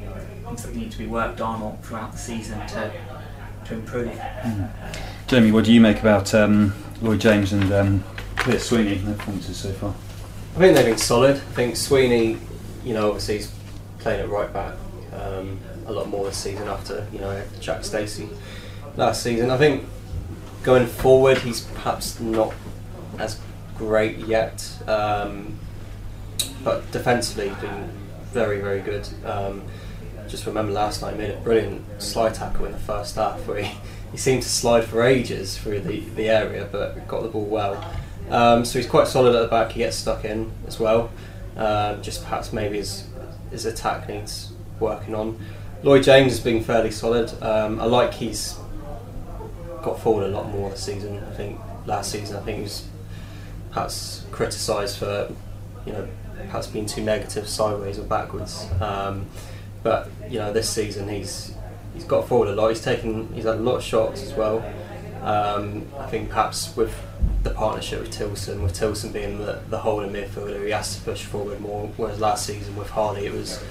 things 0.44 0.62
that 0.64 0.74
need 0.74 0.90
to 0.92 0.98
be 0.98 1.06
worked 1.06 1.40
on 1.40 1.62
or 1.62 1.78
throughout 1.82 2.12
the 2.12 2.18
season 2.18 2.58
to 2.68 2.92
to 3.66 3.74
improve. 3.74 4.20
Jamie, 5.26 5.52
what 5.52 5.64
do 5.64 5.72
you 5.72 5.80
make 5.80 6.00
about 6.00 6.34
um, 6.34 6.74
Lloyd 7.00 7.20
James 7.20 7.52
and 7.52 7.72
um, 7.72 8.04
Sweeney, 8.58 8.96
their 8.96 9.14
performances 9.14 9.56
so 9.56 9.72
far? 9.72 9.94
I 10.54 10.58
think 10.58 10.76
they've 10.76 10.84
been 10.84 10.98
solid. 10.98 11.36
I 11.36 11.38
think 11.54 11.76
Sweeney, 11.76 12.36
you 12.84 12.92
know, 12.92 13.08
obviously 13.08 13.36
he's 13.36 13.50
playing 14.00 14.20
at 14.20 14.28
right 14.28 14.52
back 14.52 14.74
um, 15.14 15.58
a 15.86 15.92
lot 15.92 16.08
more 16.10 16.26
this 16.26 16.36
season 16.36 16.68
after 16.68 17.06
you 17.10 17.20
know 17.20 17.42
Jack 17.58 17.84
Stacey 17.84 18.28
last 18.96 19.22
season. 19.22 19.50
I 19.50 19.56
think 19.56 19.86
going 20.62 20.86
forward, 20.86 21.38
he's 21.38 21.62
perhaps 21.62 22.20
not 22.20 22.52
as 23.18 23.40
great 23.78 24.18
yet, 24.18 24.70
um, 24.86 25.58
but 26.62 26.90
defensively 26.92 27.48
been 27.62 27.90
very 28.32 28.60
very 28.60 28.82
good. 28.82 29.08
Um, 29.24 29.62
just 30.28 30.44
remember 30.44 30.72
last 30.72 31.00
night 31.00 31.14
he 31.14 31.18
made 31.18 31.30
a 31.30 31.40
brilliant 31.40 32.02
slide 32.02 32.34
tackle 32.34 32.66
in 32.66 32.72
the 32.72 32.78
first 32.78 33.16
half 33.16 33.46
where 33.46 33.62
he, 33.62 33.74
he 34.12 34.18
seemed 34.18 34.42
to 34.42 34.48
slide 34.50 34.84
for 34.84 35.02
ages 35.02 35.56
through 35.56 35.80
the, 35.80 36.00
the 36.10 36.28
area 36.28 36.68
but 36.70 37.08
got 37.08 37.22
the 37.22 37.28
ball 37.28 37.46
well. 37.46 37.82
Um, 38.30 38.64
so 38.64 38.78
he's 38.78 38.88
quite 38.88 39.08
solid 39.08 39.34
at 39.34 39.42
the 39.42 39.48
back. 39.48 39.72
He 39.72 39.78
gets 39.78 39.96
stuck 39.96 40.24
in 40.24 40.50
as 40.66 40.80
well. 40.80 41.10
Um, 41.56 42.02
just 42.02 42.22
perhaps 42.22 42.52
maybe 42.52 42.78
his 42.78 43.06
his 43.50 43.66
attack 43.66 44.08
needs 44.08 44.52
working 44.80 45.14
on. 45.14 45.38
Lloyd 45.82 46.02
James 46.04 46.32
has 46.32 46.40
been 46.40 46.62
fairly 46.62 46.90
solid. 46.90 47.30
Um, 47.42 47.80
I 47.80 47.84
like 47.84 48.14
he's 48.14 48.56
got 49.82 50.00
forward 50.00 50.24
a 50.24 50.28
lot 50.28 50.48
more 50.48 50.70
this 50.70 50.84
season. 50.84 51.22
I 51.24 51.34
think 51.34 51.60
last 51.86 52.10
season 52.12 52.36
I 52.36 52.40
think 52.40 52.58
he 52.58 52.62
was 52.62 52.86
perhaps 53.70 54.24
criticised 54.30 54.98
for 54.98 55.32
you 55.84 55.92
know 55.92 56.08
perhaps 56.36 56.68
being 56.68 56.86
too 56.86 57.02
negative 57.02 57.48
sideways 57.48 57.98
or 57.98 58.04
backwards. 58.04 58.66
Um, 58.80 59.26
but 59.82 60.08
you 60.30 60.38
know 60.38 60.52
this 60.52 60.70
season 60.70 61.08
he's 61.08 61.54
he's 61.94 62.04
got 62.04 62.28
forward 62.28 62.48
a 62.48 62.54
lot. 62.54 62.68
He's 62.68 62.82
taken 62.82 63.32
he's 63.34 63.44
had 63.44 63.56
a 63.56 63.60
lot 63.60 63.76
of 63.76 63.82
shots 63.82 64.22
as 64.22 64.32
well. 64.34 64.64
Um, 65.22 65.86
I 65.98 66.06
think 66.06 66.28
perhaps 66.28 66.76
with 66.76 66.94
the 67.42 67.50
partnership 67.50 68.00
with 68.00 68.10
Tilson, 68.10 68.62
with 68.62 68.74
Tilson 68.74 69.12
being 69.12 69.38
the, 69.38 69.60
the 69.68 69.78
holding 69.78 70.12
midfielder, 70.12 70.64
he 70.64 70.70
has 70.70 70.96
to 70.96 71.02
push 71.02 71.24
forward 71.24 71.60
more. 71.60 71.90
Whereas 71.96 72.20
last 72.20 72.46
season 72.46 72.76
with 72.76 72.90
Harley, 72.90 73.26
it 73.26 73.32
was 73.32 73.62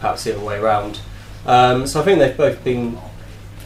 perhaps 0.00 0.24
the 0.24 0.34
other 0.34 0.44
way 0.44 0.58
around. 0.58 1.00
Um, 1.46 1.86
so 1.86 2.00
I 2.00 2.04
think 2.04 2.18
they've 2.18 2.36
both 2.36 2.62
been 2.64 2.98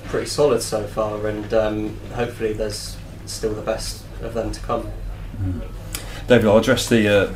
pretty 0.05 0.27
solid 0.27 0.63
so 0.63 0.87
far, 0.87 1.27
and 1.27 1.53
um, 1.55 1.97
hopefully 2.15 2.53
there's 2.53 2.97
still 3.27 3.55
the 3.55 3.63
best 3.63 4.05
of 4.23 4.35
them 4.35 4.53
to 4.53 4.61
come. 4.61 4.91
David, 6.27 6.47
I'll 6.47 6.59
address 6.59 6.89
the 6.89 7.09
uh, 7.09 7.33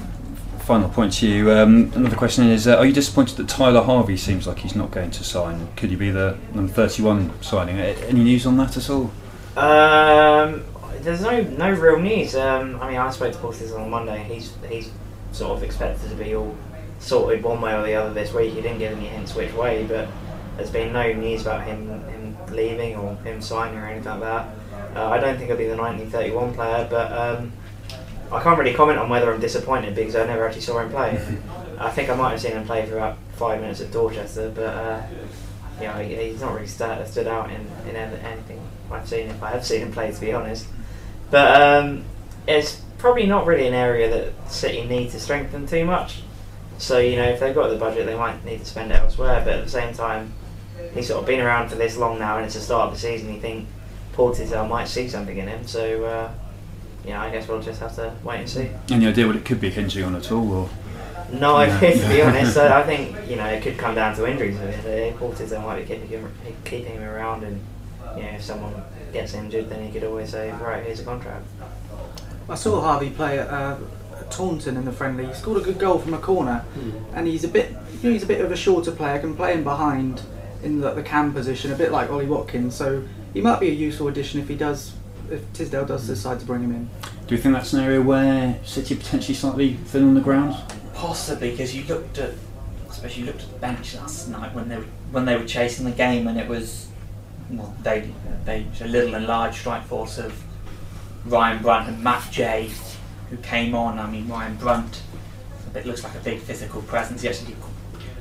final 0.60 0.88
point 0.88 1.12
to 1.14 1.28
you. 1.28 1.50
Um, 1.50 1.92
another 1.94 2.16
question 2.16 2.48
is 2.48 2.66
uh, 2.66 2.76
Are 2.76 2.86
you 2.86 2.92
disappointed 2.92 3.36
that 3.36 3.48
Tyler 3.48 3.82
Harvey 3.82 4.16
seems 4.16 4.46
like 4.46 4.58
he's 4.58 4.74
not 4.74 4.90
going 4.90 5.10
to 5.10 5.24
sign? 5.24 5.68
Could 5.76 5.90
he 5.90 5.96
be 5.96 6.10
the 6.10 6.38
number 6.54 6.72
31 6.72 7.42
signing? 7.42 7.78
Any 7.78 8.22
news 8.22 8.46
on 8.46 8.56
that 8.56 8.76
at 8.76 8.88
all? 8.88 9.10
Um, 9.56 10.64
there's 11.02 11.22
no 11.22 11.42
no 11.42 11.72
real 11.72 11.98
news. 11.98 12.34
Um, 12.34 12.80
I 12.80 12.90
mean, 12.90 12.98
I 12.98 13.10
spoke 13.10 13.32
to 13.32 13.38
Paul 13.38 13.52
Tisdale 13.52 13.78
on 13.78 13.90
Monday. 13.90 14.22
He's 14.24 14.52
he's 14.68 14.90
sort 15.32 15.56
of 15.56 15.62
expected 15.62 16.10
to 16.10 16.16
be 16.16 16.34
all 16.34 16.56
sorted 16.98 17.42
one 17.42 17.60
way 17.60 17.74
or 17.74 17.82
the 17.82 17.94
other 17.94 18.12
this 18.12 18.32
week. 18.32 18.52
He 18.54 18.60
didn't 18.60 18.78
give 18.78 18.92
any 18.96 19.06
hints 19.06 19.34
which 19.34 19.52
way, 19.54 19.84
but 19.84 20.08
there's 20.56 20.70
been 20.70 20.92
no 20.92 21.12
news 21.12 21.42
about 21.42 21.64
him 21.64 21.88
him 21.88 22.36
leaving 22.50 22.96
or 22.96 23.14
him 23.16 23.40
signing 23.40 23.78
or 23.78 23.86
anything 23.86 24.10
like 24.10 24.20
that. 24.20 24.48
Uh, 24.96 25.08
I 25.08 25.18
don't 25.18 25.36
think 25.36 25.48
he'll 25.48 25.56
be 25.56 25.66
the 25.66 25.76
1931 25.76 26.54
player, 26.54 26.86
but 26.90 27.12
um, 27.12 27.52
I 28.32 28.42
can't 28.42 28.58
really 28.58 28.74
comment 28.74 28.98
on 28.98 29.08
whether 29.08 29.32
I'm 29.32 29.40
disappointed 29.40 29.94
because 29.94 30.16
I 30.16 30.26
never 30.26 30.46
actually 30.46 30.62
saw 30.62 30.80
him 30.80 30.90
play. 30.90 31.20
I 31.78 31.90
think 31.90 32.10
I 32.10 32.14
might 32.14 32.32
have 32.32 32.40
seen 32.40 32.52
him 32.52 32.66
play 32.66 32.84
for 32.86 32.96
about 32.96 33.16
five 33.36 33.60
minutes 33.60 33.80
at 33.80 33.90
Dorchester, 33.90 34.50
but 34.54 34.62
uh, 34.62 35.02
you 35.80 35.86
know, 35.86 35.94
he's 35.94 36.40
not 36.40 36.54
really 36.54 36.66
stood 36.66 37.26
out 37.26 37.50
in, 37.50 37.66
in 37.88 37.96
anything 37.96 38.60
I've 38.90 39.08
seen. 39.08 39.28
If 39.28 39.42
I 39.42 39.50
have 39.50 39.64
seen 39.64 39.80
him 39.80 39.92
play, 39.92 40.12
to 40.12 40.20
be 40.20 40.32
honest, 40.32 40.66
but 41.30 41.60
um, 41.60 42.04
it's 42.46 42.80
probably 42.98 43.26
not 43.26 43.46
really 43.46 43.66
an 43.66 43.74
area 43.74 44.08
that 44.10 44.50
City 44.52 44.84
need 44.84 45.10
to 45.10 45.20
strengthen 45.20 45.66
too 45.66 45.84
much. 45.84 46.22
So 46.78 46.98
you 46.98 47.16
know, 47.16 47.24
if 47.28 47.40
they've 47.40 47.54
got 47.54 47.68
the 47.68 47.76
budget, 47.76 48.06
they 48.06 48.16
might 48.16 48.44
need 48.44 48.60
to 48.60 48.64
spend 48.64 48.90
it 48.90 48.96
elsewhere. 48.96 49.42
But 49.44 49.54
at 49.58 49.64
the 49.64 49.70
same 49.70 49.92
time, 49.94 50.32
he's 50.94 51.08
sort 51.08 51.20
of 51.20 51.26
been 51.26 51.40
around 51.40 51.68
for 51.68 51.76
this 51.76 51.96
long 51.96 52.18
now, 52.18 52.36
and 52.36 52.46
it's 52.46 52.54
the 52.54 52.60
start 52.60 52.88
of 52.88 52.94
the 52.94 52.98
season. 53.00 53.32
You 53.34 53.40
think 53.40 53.68
Paul 54.12 54.34
might 54.66 54.88
see 54.88 55.08
something 55.08 55.36
in 55.36 55.46
him. 55.48 55.66
So 55.66 56.04
uh, 56.04 56.30
you 57.04 57.10
know, 57.12 57.20
I 57.20 57.30
guess 57.30 57.48
we'll 57.48 57.62
just 57.62 57.80
have 57.80 57.94
to 57.96 58.14
wait 58.24 58.40
and 58.40 58.48
see. 58.48 58.70
Any 58.90 59.06
idea 59.06 59.26
what 59.26 59.36
it 59.36 59.44
could 59.44 59.60
be 59.60 59.70
hinging 59.70 60.04
on 60.04 60.14
at 60.16 60.30
all? 60.32 60.52
Or 60.52 60.70
No 61.32 61.60
Yeah. 61.60 61.76
idea, 61.76 61.98
to 62.02 62.08
be 62.08 62.22
honest. 62.22 62.54
So 62.54 62.72
I 62.72 62.82
think 62.82 63.16
you 63.28 63.36
know 63.36 63.46
it 63.46 63.62
could 63.62 63.78
come 63.78 63.94
down 63.94 64.16
to 64.16 64.26
injuries. 64.30 64.56
At 64.56 64.62
the 64.62 64.76
end 64.76 64.86
of 64.86 65.14
the. 65.14 65.18
Paul 65.18 65.32
Tisdale 65.32 65.62
might 65.62 65.80
be 65.86 65.94
keeping 65.94 66.08
him, 66.08 66.32
keeping 66.64 66.92
him 66.92 67.02
around, 67.02 67.44
and 67.44 67.60
you 68.16 68.22
know, 68.22 68.30
if 68.30 68.42
someone 68.42 68.82
gets 69.12 69.34
injured, 69.34 69.68
then 69.68 69.84
he 69.86 69.92
could 69.92 70.04
always 70.04 70.30
say, 70.30 70.50
right, 70.52 70.84
here's 70.84 71.00
a 71.00 71.04
contract. 71.04 71.46
I 72.48 72.54
saw 72.54 72.80
Harvey 72.80 73.10
play 73.10 73.38
at, 73.38 73.48
uh, 73.48 73.76
Taunton 74.30 74.76
in 74.76 74.84
the 74.84 74.92
friendly. 74.92 75.26
He 75.26 75.34
scored 75.34 75.60
a 75.60 75.64
good 75.64 75.78
goal 75.78 75.98
from 75.98 76.14
a 76.14 76.18
corner, 76.18 76.64
and 77.14 77.26
he's 77.26 77.44
a 77.44 77.48
bit, 77.48 77.70
you 77.70 78.08
know, 78.08 78.12
he's 78.12 78.22
a 78.22 78.26
bit 78.26 78.40
of 78.40 78.52
a 78.52 78.56
shorter 78.56 78.92
player. 78.92 79.18
Can 79.18 79.34
play 79.34 79.54
him 79.54 79.64
behind 79.64 80.22
in 80.62 80.80
the, 80.80 80.92
the 80.92 81.02
cam 81.02 81.32
position, 81.32 81.72
a 81.72 81.74
bit 81.76 81.90
like 81.90 82.10
Ollie 82.10 82.26
Watkins. 82.26 82.74
So 82.74 83.02
he 83.32 83.40
might 83.40 83.60
be 83.60 83.68
a 83.68 83.72
useful 83.72 84.08
addition 84.08 84.40
if 84.40 84.48
he 84.48 84.54
does, 84.54 84.94
if 85.30 85.50
Tisdale 85.52 85.86
does 85.86 86.06
decide 86.06 86.40
to 86.40 86.46
bring 86.46 86.62
him 86.62 86.72
in. 86.72 86.90
do 87.26 87.34
you 87.34 87.40
think 87.40 87.54
that's 87.54 87.72
an 87.72 87.80
area 87.80 88.00
where 88.00 88.58
City 88.64 88.94
are 88.94 88.98
potentially 88.98 89.34
slightly 89.34 89.74
thin 89.74 90.04
on 90.04 90.14
the 90.14 90.20
ground? 90.20 90.56
Possibly 90.94 91.52
because 91.52 91.74
you 91.74 91.84
looked 91.84 92.18
at, 92.18 92.34
I 92.88 92.92
suppose 92.92 93.16
you 93.16 93.24
looked 93.24 93.42
at 93.42 93.52
the 93.52 93.58
bench 93.58 93.94
last 93.94 94.28
night 94.28 94.54
when 94.54 94.68
they 94.68 94.76
were, 94.76 94.86
when 95.12 95.24
they 95.24 95.36
were 95.36 95.46
chasing 95.46 95.86
the 95.86 95.92
game, 95.92 96.28
and 96.28 96.38
it 96.38 96.48
was 96.48 96.88
well, 97.50 97.74
they 97.82 98.10
they 98.44 98.66
a 98.80 98.86
little 98.86 99.14
and 99.14 99.26
large 99.26 99.58
strike 99.58 99.84
force 99.84 100.18
of 100.18 100.42
Ryan 101.24 101.62
Brunt 101.62 101.88
and 101.88 102.02
Matt 102.02 102.30
Jay, 102.30 102.70
who 103.28 103.36
came 103.38 103.74
on. 103.74 103.98
I 103.98 104.10
mean 104.10 104.28
Ryan 104.28 104.56
Brunt, 104.56 105.02
a 105.66 105.70
bit 105.70 105.86
looks 105.86 106.04
like 106.04 106.14
a 106.14 106.20
big 106.20 106.40
physical 106.40 106.82
presence. 106.82 107.22
He 107.22 107.54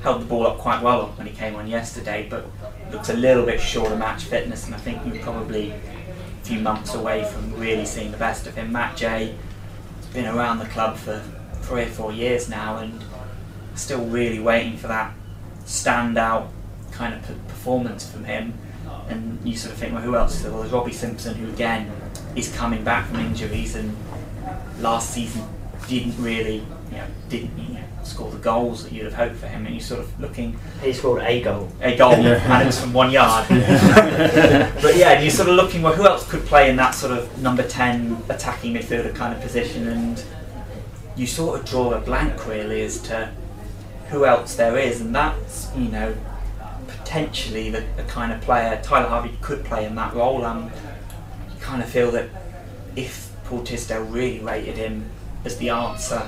held 0.02 0.22
the 0.22 0.26
ball 0.26 0.46
up 0.46 0.58
quite 0.58 0.82
well 0.82 1.08
when 1.16 1.26
he 1.26 1.32
came 1.32 1.54
on 1.56 1.66
yesterday, 1.66 2.26
but 2.28 2.46
looks 2.90 3.08
a 3.08 3.14
little 3.14 3.44
bit 3.44 3.60
short 3.60 3.92
of 3.92 3.98
match 3.98 4.24
fitness, 4.24 4.66
and 4.66 4.74
I 4.74 4.78
think 4.78 5.04
you're 5.06 5.22
probably 5.22 5.70
a 5.70 6.44
few 6.44 6.60
months 6.60 6.94
away 6.94 7.24
from 7.24 7.54
really 7.54 7.86
seeing 7.86 8.10
the 8.10 8.16
best 8.16 8.46
of 8.46 8.54
him. 8.54 8.72
Matt 8.72 8.96
Jay 8.96 9.34
has 9.96 10.06
been 10.06 10.26
around 10.26 10.58
the 10.58 10.66
club 10.66 10.96
for 10.96 11.22
three 11.62 11.82
or 11.82 11.86
four 11.86 12.12
years 12.12 12.48
now, 12.48 12.78
and 12.78 13.04
still 13.74 14.04
really 14.06 14.40
waiting 14.40 14.76
for 14.76 14.88
that 14.88 15.14
standout 15.64 16.48
kind 16.90 17.14
of 17.14 17.22
performance 17.48 18.10
from 18.10 18.24
him. 18.24 18.54
And 19.08 19.38
you 19.44 19.56
sort 19.56 19.72
of 19.72 19.78
think, 19.78 19.92
well, 19.92 20.02
who 20.02 20.16
else? 20.16 20.36
is 20.36 20.42
there? 20.42 20.52
Well, 20.52 20.60
there's 20.60 20.72
Robbie 20.72 20.92
Simpson, 20.92 21.34
who 21.34 21.48
again 21.50 21.90
is 22.36 22.54
coming 22.54 22.84
back 22.84 23.08
from 23.08 23.20
injuries, 23.20 23.74
and 23.74 23.96
last 24.80 25.10
season 25.12 25.42
didn't 25.88 26.16
really, 26.22 26.56
you 26.90 26.96
know, 26.96 27.06
didn't 27.28 27.58
you 27.58 27.74
know, 27.74 27.84
score 28.04 28.30
the 28.30 28.38
goals 28.38 28.84
that 28.84 28.92
you'd 28.92 29.04
have 29.04 29.14
hoped 29.14 29.36
for 29.36 29.48
him. 29.48 29.66
And 29.66 29.74
you're 29.74 29.82
sort 29.82 30.00
of 30.00 30.20
looking 30.20 30.58
He 30.82 30.92
scored 30.92 31.22
a 31.22 31.40
goal. 31.42 31.68
a 31.80 31.96
goal, 31.96 32.12
and 32.12 32.62
it 32.62 32.66
was 32.66 32.80
from 32.80 32.92
one 32.92 33.10
yard. 33.10 33.46
but 33.48 34.96
yeah, 34.96 35.12
and 35.12 35.22
you're 35.24 35.32
sort 35.32 35.48
of 35.48 35.56
looking, 35.56 35.82
well, 35.82 35.94
who 35.94 36.06
else 36.06 36.28
could 36.30 36.44
play 36.46 36.70
in 36.70 36.76
that 36.76 36.92
sort 36.92 37.16
of 37.16 37.42
number 37.42 37.66
10 37.66 38.24
attacking 38.28 38.74
midfielder 38.74 39.14
kind 39.14 39.34
of 39.34 39.40
position? 39.40 39.88
And 39.88 40.24
you 41.16 41.26
sort 41.26 41.58
of 41.58 41.66
draw 41.66 41.92
a 41.92 42.00
blank 42.00 42.46
really 42.46 42.82
as 42.82 43.00
to 43.02 43.32
who 44.08 44.24
else 44.24 44.54
there 44.54 44.78
is, 44.78 45.00
and 45.00 45.14
that's, 45.14 45.68
you 45.76 45.88
know, 45.88 46.14
potentially 47.10 47.70
the, 47.70 47.84
the 47.96 48.04
kind 48.04 48.32
of 48.32 48.40
player 48.40 48.80
Tyler 48.84 49.08
Harvey 49.08 49.36
could 49.40 49.64
play 49.64 49.84
in 49.84 49.96
that 49.96 50.14
role. 50.14 50.44
Um, 50.44 50.70
you 51.52 51.60
kind 51.60 51.82
of 51.82 51.88
feel 51.88 52.12
that 52.12 52.28
if 52.94 53.32
Paul 53.46 53.64
Tisdale 53.64 54.04
really 54.04 54.38
rated 54.38 54.76
him 54.76 55.10
as 55.44 55.56
the 55.58 55.70
answer, 55.70 56.22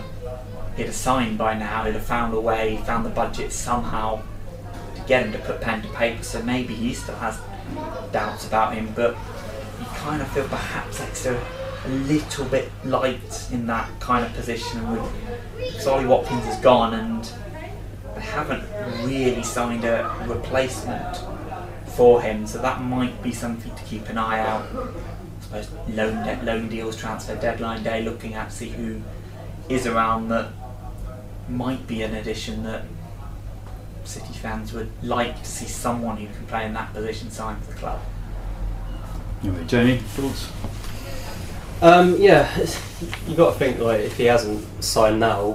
he'd 0.77 0.87
have 0.87 0.95
signed 0.95 1.39
by 1.39 1.55
now, 1.55 1.85
he'd 1.85 1.95
have 1.95 2.05
found 2.05 2.35
a 2.35 2.41
way, 2.41 2.79
found 2.79 3.07
the 3.07 3.11
budget 3.11 3.53
somehow 3.53 4.23
to 4.97 5.03
get 5.03 5.25
him 5.25 5.31
to 5.31 5.39
put 5.39 5.61
pen 5.61 5.83
to 5.83 5.89
paper, 5.91 6.25
so 6.25 6.43
maybe 6.43 6.75
he 6.75 6.93
still 6.95 7.15
has 7.15 7.41
doubts 8.11 8.45
about 8.45 8.75
him, 8.75 8.93
but 8.97 9.13
you 9.79 9.87
kind 9.95 10.21
of 10.21 10.27
feel 10.33 10.49
perhaps 10.49 11.01
Exeter 11.01 11.41
a 11.85 11.89
little 11.89 12.45
bit 12.47 12.73
light 12.85 13.49
in 13.53 13.69
that 13.69 13.89
kind 14.01 14.27
of 14.27 14.33
position. 14.35 14.81
And 14.81 15.01
with 15.01 15.81
Solly 15.81 16.07
Watkins 16.07 16.45
is 16.49 16.57
gone, 16.57 16.95
and 16.95 17.33
haven't 18.23 18.65
really 19.05 19.43
signed 19.43 19.85
a 19.85 20.15
replacement 20.27 21.19
for 21.97 22.23
him, 22.23 22.47
so 22.47 22.59
that 22.59 22.81
might 22.83 23.23
be 23.23 23.33
something 23.33 23.75
to 23.75 23.83
keep 23.85 24.09
an 24.09 24.19
eye 24.19 24.41
out. 24.41 24.65
I 25.53 25.61
suppose 25.61 25.89
loan, 25.89 26.25
de- 26.25 26.43
loan 26.43 26.69
deals, 26.69 26.97
transfer 26.97 27.37
deadline 27.37 27.83
day, 27.83 28.03
looking 28.03 28.35
at 28.35 28.53
see 28.53 28.71
who 28.71 29.01
is 29.69 29.87
around 29.87 30.29
that 30.29 30.49
might 31.49 31.87
be 31.87 32.03
an 32.03 32.15
addition 32.15 32.63
that 32.65 32.85
City 34.05 34.33
fans 34.33 34.73
would 34.73 34.91
like 35.03 35.39
to 35.39 35.45
see 35.45 35.67
someone 35.67 36.17
who 36.17 36.27
can 36.27 36.47
play 36.47 36.67
in 36.67 36.75
that 36.75 36.93
position 36.93 37.31
sign 37.31 37.61
for 37.61 37.73
the 37.73 37.79
club. 37.79 38.01
Anyway, 39.43 39.65
Jamie, 39.67 39.99
thoughts? 39.99 40.51
Um, 41.83 42.17
yeah, 42.21 42.49
you've 43.27 43.37
got 43.37 43.53
to 43.53 43.59
think 43.59 43.79
like 43.79 44.01
if 44.01 44.17
he 44.17 44.25
hasn't 44.25 44.65
signed 44.83 45.21
now, 45.21 45.53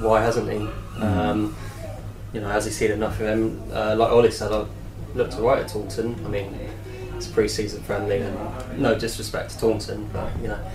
why 0.00 0.22
hasn't 0.22 0.50
he? 0.50 0.68
Um, 1.00 1.56
you 2.32 2.40
know, 2.40 2.48
has 2.48 2.64
he 2.64 2.70
seen 2.70 2.90
enough 2.90 3.20
of 3.20 3.26
him? 3.26 3.62
Uh, 3.72 3.94
like 3.96 4.10
Ollie 4.10 4.30
said, 4.30 4.52
I 4.52 4.66
looked 5.14 5.34
alright 5.34 5.60
at 5.60 5.68
Taunton. 5.68 6.14
I 6.24 6.28
mean, 6.28 6.58
it's 7.16 7.26
pre-season 7.26 7.82
friendly, 7.82 8.18
and 8.18 8.78
no 8.78 8.98
disrespect 8.98 9.50
to 9.52 9.58
Taunton, 9.58 10.08
but 10.12 10.30
you 10.40 10.48
know, 10.48 10.70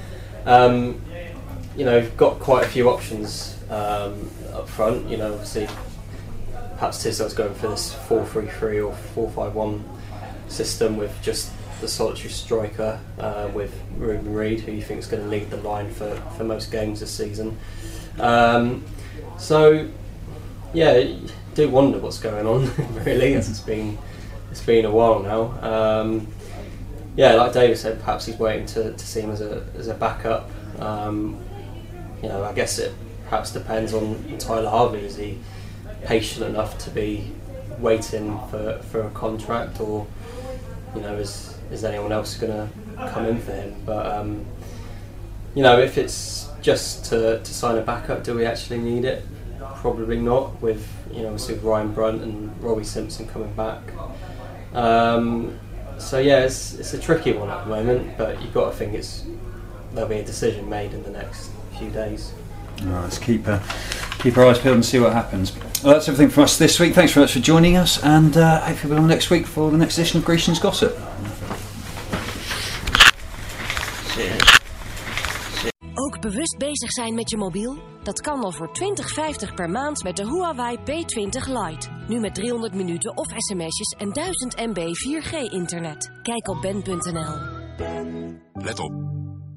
um, 0.45 1.01
you 1.75 1.85
know, 1.85 2.07
got 2.17 2.39
quite 2.39 2.65
a 2.65 2.67
few 2.67 2.89
options 2.89 3.57
um, 3.69 4.29
up 4.53 4.67
front. 4.67 5.09
You 5.09 5.17
know, 5.17 5.33
obviously, 5.33 5.67
perhaps 6.73 7.03
Tisdale's 7.03 7.33
going 7.33 7.53
for 7.53 7.67
this 7.67 7.93
4-3-3 8.07 8.87
or 9.15 9.29
4-5-1 9.29 9.83
system 10.47 10.97
with 10.97 11.15
just 11.21 11.51
the 11.79 11.87
solitary 11.87 12.29
striker 12.29 12.99
uh, 13.19 13.49
with 13.53 13.73
Reuben 13.97 14.33
Reid, 14.33 14.61
who 14.61 14.71
you 14.71 14.81
think 14.81 14.99
is 14.99 15.07
going 15.07 15.23
to 15.23 15.29
lead 15.29 15.49
the 15.49 15.57
line 15.57 15.91
for, 15.91 16.15
for 16.37 16.43
most 16.43 16.71
games 16.71 16.99
this 16.99 17.11
season. 17.11 17.57
Um, 18.19 18.85
so, 19.37 19.89
yeah, 20.73 21.03
do 21.53 21.69
wonder 21.69 21.99
what's 21.99 22.19
going 22.19 22.45
on, 22.45 22.71
really, 23.03 23.33
it's 23.33 23.59
been 23.59 23.97
it's 24.51 24.63
been 24.63 24.85
a 24.85 24.91
while 24.91 25.19
now. 25.21 26.01
Um, 26.01 26.27
yeah, 27.15 27.33
like 27.33 27.53
David 27.53 27.77
said, 27.77 27.99
perhaps 27.99 28.25
he's 28.25 28.37
waiting 28.37 28.65
to, 28.67 28.93
to 28.93 29.05
see 29.05 29.21
him 29.21 29.31
as 29.31 29.41
a 29.41 29.65
as 29.77 29.87
a 29.87 29.93
backup. 29.93 30.49
Um, 30.79 31.39
you 32.21 32.29
know, 32.29 32.43
I 32.43 32.53
guess 32.53 32.79
it 32.79 32.93
perhaps 33.25 33.51
depends 33.51 33.93
on 33.93 34.37
Tyler 34.37 34.69
Harvey. 34.69 34.99
Is 34.99 35.17
he 35.17 35.39
patient 36.03 36.45
enough 36.45 36.77
to 36.79 36.89
be 36.89 37.31
waiting 37.79 38.37
for, 38.49 38.79
for 38.89 39.01
a 39.01 39.09
contract, 39.11 39.79
or 39.79 40.07
you 40.95 41.01
know, 41.01 41.15
is 41.15 41.57
is 41.71 41.83
anyone 41.83 42.11
else 42.11 42.37
going 42.37 42.51
to 42.51 43.09
come 43.09 43.25
in 43.25 43.39
for 43.39 43.53
him? 43.53 43.75
But 43.85 44.05
um, 44.05 44.45
you 45.55 45.63
know, 45.63 45.79
if 45.79 45.97
it's 45.97 46.49
just 46.61 47.05
to, 47.05 47.39
to 47.39 47.53
sign 47.53 47.77
a 47.77 47.81
backup, 47.81 48.23
do 48.23 48.35
we 48.35 48.45
actually 48.45 48.79
need 48.79 49.05
it? 49.05 49.25
Probably 49.81 50.19
not. 50.19 50.61
With 50.61 50.87
you 51.11 51.23
know, 51.23 51.29
obviously 51.29 51.55
Ryan 51.55 51.91
Brunt 51.91 52.21
and 52.21 52.63
Robbie 52.63 52.83
Simpson 52.83 53.27
coming 53.27 53.51
back. 53.53 53.81
Um, 54.75 55.59
so 55.97 56.19
yeah, 56.19 56.43
it's, 56.43 56.75
it's 56.75 56.93
a 56.93 56.99
tricky 56.99 57.33
one 57.33 57.49
at 57.49 57.63
the 57.63 57.69
moment, 57.71 58.15
but 58.15 58.39
you've 58.43 58.53
got 58.53 58.69
to 58.69 58.77
think 58.77 58.93
it's 58.93 59.25
there'll 59.93 60.07
be 60.07 60.19
a 60.19 60.23
decision 60.23 60.69
made 60.69 60.93
in 60.93 61.01
the 61.01 61.09
next 61.09 61.49
few 61.79 61.89
days. 61.89 62.31
All 62.81 62.89
right, 62.89 63.01
let's 63.01 63.17
keep 63.17 63.47
uh, 63.47 63.59
keep 64.19 64.37
our 64.37 64.45
eyes 64.45 64.59
peeled 64.59 64.75
and 64.75 64.85
see 64.85 64.99
what 64.99 65.13
happens. 65.13 65.51
Well, 65.83 65.95
that's 65.95 66.07
everything 66.07 66.29
from 66.29 66.43
us 66.43 66.59
this 66.59 66.79
week. 66.79 66.93
Thanks 66.93 67.13
very 67.13 67.23
much 67.23 67.33
for 67.33 67.39
joining 67.39 67.75
us, 67.75 68.03
and 68.03 68.37
uh, 68.37 68.59
hopefully 68.61 68.91
we'll 68.91 68.99
be 68.99 69.03
on 69.03 69.09
next 69.09 69.31
week 69.31 69.47
for 69.47 69.71
the 69.71 69.77
next 69.79 69.97
edition 69.97 70.19
of 70.19 70.25
Grecian's 70.25 70.59
Gossip. 70.59 70.95
Bewust 76.21 76.57
bezig 76.57 76.91
zijn 76.91 77.13
met 77.13 77.29
je 77.29 77.37
mobiel? 77.37 77.77
Dat 78.03 78.21
kan 78.21 78.43
al 78.43 78.51
voor 78.51 78.69
20,50 79.47 79.53
per 79.55 79.69
maand 79.69 80.03
met 80.03 80.15
de 80.15 80.25
Huawei 80.25 80.77
P20 80.77 81.51
Lite. 81.51 81.89
Nu 82.07 82.19
met 82.19 82.35
300 82.35 82.73
minuten 82.73 83.17
of 83.17 83.27
sms'jes 83.35 83.95
en 83.97 84.11
1000 84.11 84.55
MB 84.55 84.77
4G-internet. 84.77 86.11
Kijk 86.21 86.47
op 86.47 86.61
ben.nl. 86.61 87.59
Let 88.53 88.79
op. 88.79 88.91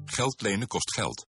Geld 0.05 0.41
lenen 0.41 0.67
kost 0.67 0.93
geld. 0.93 1.34